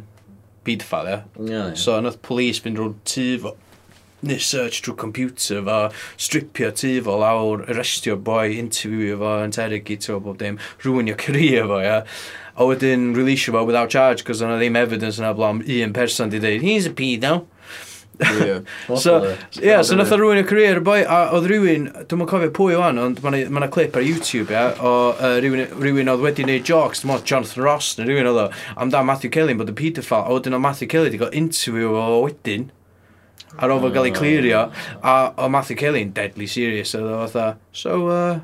paedophile, 0.71 1.19
ie. 1.19 1.51
Yeah, 1.51 1.67
yeah. 1.67 1.75
So, 1.75 2.01
nath 2.01 2.23
police 2.23 2.63
fynd 2.63 2.81
rhwng 2.81 2.97
tu 3.05 3.27
fo, 3.43 3.55
neu 4.23 4.39
search 4.39 4.83
drwy 4.85 4.97
computer 4.97 5.63
fo, 5.65 5.79
stripio 6.17 6.71
tu 6.77 6.93
fo 7.05 7.17
lawr, 7.21 7.65
arrestio 7.69 8.17
boi, 8.17 8.57
interviewio 8.59 9.19
fo, 9.19 9.37
interrogate 9.45 9.97
interrogatio 9.97 10.23
bob 10.23 10.39
dim, 10.39 10.59
rwynio 10.85 11.17
career 11.19 11.67
fo, 11.67 11.81
ie. 11.81 12.03
A 12.61 12.67
wedyn, 12.69 13.15
releasio 13.17 13.55
fo 13.57 13.65
without 13.65 13.91
charge, 13.91 14.25
cos 14.25 14.43
o'na 14.43 14.59
ddim 14.61 14.77
evidence 14.77 15.21
yna 15.21 15.33
blom, 15.37 15.63
un 15.65 15.93
person 15.97 16.29
di 16.29 16.41
dweud, 16.43 16.63
he's 16.63 16.87
a 16.87 16.91
pedo. 16.91 17.47
so, 19.05 19.15
ie, 19.59 19.65
yeah, 19.65 19.83
so 19.83 19.97
nath 19.97 20.13
o 20.13 20.19
rhywun 20.21 20.41
y 20.43 20.45
career. 20.49 20.81
Y 20.81 20.85
boi, 20.85 20.99
a 21.05 21.21
oedd 21.37 21.49
rhywun, 21.51 21.87
dwi'n 22.05 22.21
mwyn 22.21 22.31
cofio 22.31 22.53
pwy 22.57 22.77
o'n, 22.79 23.01
ond 23.01 23.23
mae 23.25 23.47
ma 23.53 23.69
clip 23.73 23.97
ar 23.97 24.05
YouTube, 24.05 24.53
ia, 24.55 24.67
o 24.79 24.93
uh, 25.13 25.39
rhywun, 25.41 25.65
rhywun 25.81 26.13
oedd 26.13 26.25
wedi 26.25 26.45
gwneud 26.45 26.67
jocs, 26.69 27.03
dwi'n 27.03 27.13
mwyn 27.15 27.25
Jonathan 27.33 27.65
Ross, 27.65 27.95
neu 27.99 28.09
rhywun 28.09 28.31
oedd 28.33 28.43
o, 28.45 28.47
amdan 28.85 29.09
Matthew 29.09 29.33
Kelly, 29.35 29.57
bod 29.59 29.73
yn 29.73 29.79
pedophile, 29.79 30.23
a 30.27 30.37
wedyn 30.37 30.59
o 30.59 30.63
Matthew 30.63 30.91
Kelly 30.93 31.11
wedi 31.11 31.23
cael 31.23 31.41
interview 31.43 31.97
o 31.97 32.07
wedyn, 32.27 32.71
ar 33.59 33.75
ofo 33.75 33.91
gael 33.93 34.11
ei 34.11 34.15
clirio, 34.17 34.67
a 35.03 35.17
o 35.41 35.49
Matthew 35.53 35.81
Kelly'n 35.81 36.15
deadly 36.17 36.49
serious, 36.51 36.95
oedd 36.99 37.09
o 37.11 37.21
fatha, 37.25 37.47
so, 37.73 38.07
uh, 38.09 38.41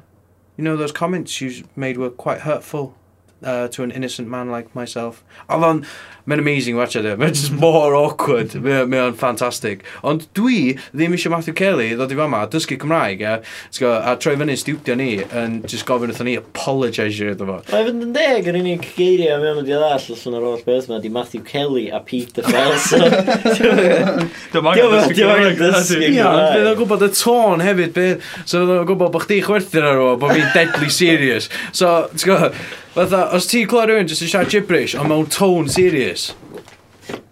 you 0.56 0.64
know, 0.64 0.76
those 0.76 0.92
comments 0.92 1.40
you 1.40 1.64
made 1.76 1.98
were 1.98 2.10
quite 2.10 2.40
hurtful 2.40 2.94
uh, 3.42 3.68
to 3.68 3.82
an 3.82 3.90
innocent 3.90 4.28
man 4.28 4.50
like 4.50 4.74
myself. 4.74 5.22
Oedd 5.48 5.64
o'n, 5.66 5.80
mae'n 6.26 6.40
amazing 6.42 6.76
watch 6.78 6.96
de, 6.96 7.14
mae'n 7.18 7.34
just 7.34 7.52
more 7.52 7.94
awkward, 7.94 8.54
mae 8.64 9.00
o'n 9.02 9.16
ffantastig. 9.18 9.84
Ond 10.06 10.26
dwi 10.36 10.76
ddim 10.92 11.14
eisiau 11.16 11.34
Matthew 11.34 11.54
Kelly 11.58 11.90
ddod 11.94 12.14
i 12.14 12.18
fama, 12.18 12.42
dysgu 12.50 12.78
Cymraeg, 12.82 13.22
a, 13.22 13.34
go, 13.78 13.92
a 13.94 14.16
troi 14.20 14.36
fyny 14.40 14.56
studio 14.58 14.96
ni, 14.98 15.10
yn 15.36 15.60
just 15.68 15.86
gofyn 15.88 16.12
wrthyn 16.12 16.30
ni 16.30 16.36
apologise 16.40 17.30
iddo 17.34 17.48
fo. 17.50 17.58
Mae 17.72 17.88
fynd 17.90 18.06
yn 18.08 18.14
deg 18.16 18.50
yn 18.52 18.60
unig 18.62 18.88
geirio 18.96 19.36
mewn 19.42 19.60
mynd 19.60 19.70
i 19.70 19.76
ddall 19.76 19.86
allan 20.00 20.38
o'r 20.40 20.48
holl 20.48 20.64
beth 20.66 20.90
yma, 20.90 21.00
di 21.04 21.12
Matthew 21.12 21.44
Kelly 21.46 21.86
a 21.90 22.00
Peter 22.00 22.46
Felson. 22.50 23.06
Dwi'n 24.54 24.72
angen 24.72 24.96
dysgu 24.96 25.20
Cymraeg. 25.20 25.60
Dwi'n 25.60 26.80
gwybod 26.80 27.06
y 27.06 27.12
tôn 27.20 27.62
hefyd, 27.64 28.02
so 28.48 28.64
dwi'n 28.64 28.88
gwybod 28.88 29.14
bod 29.14 29.28
chdi 29.28 29.42
chwerthin 29.44 29.86
ar 29.86 30.02
o, 30.02 30.10
bod 30.20 30.34
fi'n 30.34 30.50
deadly 30.56 30.90
serious. 30.92 31.50
So, 31.76 32.08
ti'n 32.16 32.32
gwybod, 32.32 32.58
Fatha, 32.96 33.28
os 33.36 33.44
ti 33.44 33.66
clywed 33.68 33.90
rhywun 33.90 34.06
jyst 34.08 34.22
yn 34.24 34.30
siarad 34.32 34.48
gibberish, 34.48 34.94
ond 34.96 35.10
mewn 35.12 35.26
tone 35.28 35.68
serious. 35.68 36.30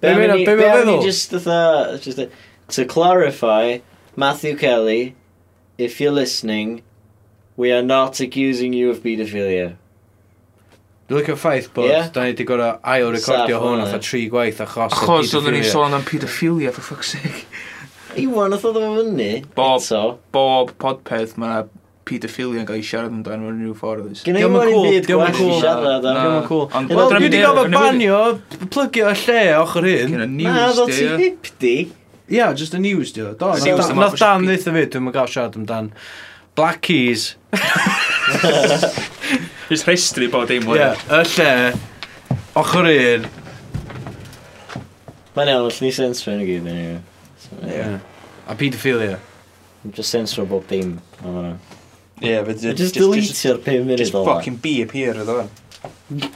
Be 0.04 0.10
mae'n 0.12 0.34
meddwl? 0.44 0.98
Be? 0.98 1.04
Just, 1.06 1.30
fatha, 1.32 1.96
just, 2.04 2.18
a, 2.20 2.26
to 2.76 2.84
clarify, 2.84 3.78
Matthew 4.14 4.58
Kelly, 4.60 5.14
if 5.78 6.02
you're 6.02 6.12
listening, 6.12 6.82
we 7.56 7.72
are 7.72 7.80
not 7.82 8.20
accusing 8.20 8.74
you 8.74 8.90
of 8.90 9.00
paedophilia. 9.00 9.78
Dwi'n 11.08 11.22
licio 11.22 11.36
ffaith 11.40 11.70
bod 11.72 11.88
yeah. 11.88 12.10
da 12.12 12.26
ni 12.26 12.34
wedi 12.34 12.44
gorau 12.48 12.76
ail 12.92 13.10
recordio 13.12 13.62
hwn 13.62 13.86
oedd 13.86 14.04
tri 14.04 14.22
gwaith 14.32 14.60
achos 14.64 14.92
Achos 14.98 15.32
oedden 15.36 15.56
ni'n 15.56 15.64
sôn 15.68 15.96
am 15.96 16.04
pedophilia, 16.04 16.74
for 16.76 16.84
fuck's 16.90 17.14
sake. 17.16 17.46
Iwan, 18.20 18.52
oedd 18.52 18.68
oedd 18.68 18.84
o 18.84 18.92
fyny. 18.98 19.30
Bob, 19.56 19.88
bob 20.36 20.76
podpeth, 20.76 21.38
mae 21.40 21.64
pedophilia 22.08 22.60
yn 22.62 22.66
cael 22.68 22.78
ei 22.80 22.84
siarad 22.86 23.12
amdano 23.12 23.42
mewn 23.48 23.58
rhyw 23.62 23.74
ffordd. 23.78 24.20
Gynna 24.26 24.40
i 24.44 24.46
mwyn 24.52 24.86
byd 24.86 25.04
gwell 25.08 25.30
i 25.30 25.32
siarad 25.60 26.04
am. 26.10 26.16
Diolch 26.18 26.38
yn 26.38 26.46
cool. 26.48 26.66
Wel, 26.90 27.06
dwi 27.12 27.20
wedi 27.24 27.38
gofio 27.44 27.64
banio, 27.72 28.18
plygio 28.74 29.04
y 29.10 29.12
lle 29.22 29.40
ochr 29.60 29.84
hyn. 29.88 30.08
Gynna 30.14 30.28
news, 30.30 30.54
Na, 30.54 30.58
ddo 30.76 30.84
ti 30.90 31.04
hip 31.22 31.42
di. 31.62 31.74
Ia, 32.34 32.46
just 32.56 32.74
y 32.76 32.78
news, 32.84 33.08
di 33.16 33.20
o. 33.24 33.26
Do, 33.40 33.46
Nath 33.56 34.18
Dan 34.20 34.40
ddeitha 34.48 34.70
fi, 34.76 34.82
dwi'n 34.92 35.12
gael 35.16 35.30
siarad 35.32 35.54
amdan. 35.60 35.86
Black 36.54 36.78
Keys. 36.86 37.22
Just 39.68 39.84
history 39.88 40.28
bod 40.30 40.48
dim 40.52 40.64
wedi. 40.68 40.88
Y 41.08 41.10
lle, 41.34 41.50
ochr 42.60 42.84
un. 42.92 43.22
Mae'n 45.34 45.48
iawn, 45.50 45.64
allan 45.66 45.82
ni 45.82 45.90
sensor 45.96 46.30
yn 46.36 46.44
y 46.44 46.46
gyd, 46.52 46.64
anyway. 46.70 46.98
A 48.46 48.48
pedophilia. 48.60 49.16
Just 49.90 50.10
sensor 50.14 50.44
bob 50.46 50.64
dim. 50.70 50.90
Yeah, 52.20 52.42
but 52.42 52.58
just, 52.58 52.76
just, 52.76 52.94
just 52.94 52.96
deletio'r 52.96 53.58
5 53.64 53.84
munud 53.84 53.98
Just 53.98 54.12
fucking 54.12 54.56
beep 54.62 54.92
here 54.94 55.14
ydw 55.18 55.42
o'n. 55.42 55.50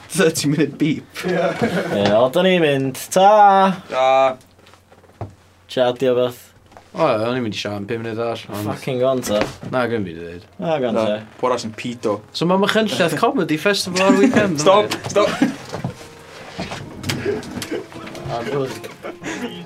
30 0.09 0.49
minute 0.51 0.77
beep. 0.77 1.05
Yeah. 1.25 1.55
yeah, 1.95 2.19
o, 2.19 2.27
da 2.33 2.43
ni'n 2.45 2.61
mynd. 2.61 2.99
Ta! 3.13 3.29
Ta! 3.89 4.37
Chadio 5.69 6.15
beth. 6.17 6.41
O, 6.89 7.05
o'n 7.05 7.37
i'n 7.37 7.43
mynd 7.45 7.55
i 7.55 7.61
siarad 7.61 7.87
5 7.89 8.03
munud 8.03 8.21
ar. 8.25 8.43
Ond... 8.49 8.69
Fucking 8.73 8.99
gone 9.01 9.23
ta. 9.25 9.39
Na, 9.71 9.85
gwn 9.89 10.05
fi 10.09 10.17
dweud. 10.17 10.45
Na, 10.59 10.75
gone 10.83 11.07
ta. 11.07 11.17
Pwras 11.41 11.65
yn 11.67 11.73
pito. 11.79 12.19
So 12.35 12.49
mae 12.49 12.59
Machynllaeth 12.61 13.17
Comedy 13.21 13.57
Festival 13.61 14.09
ar 14.09 14.19
weekend. 14.19 14.59
stop! 14.61 14.93
Stop! 15.07 15.31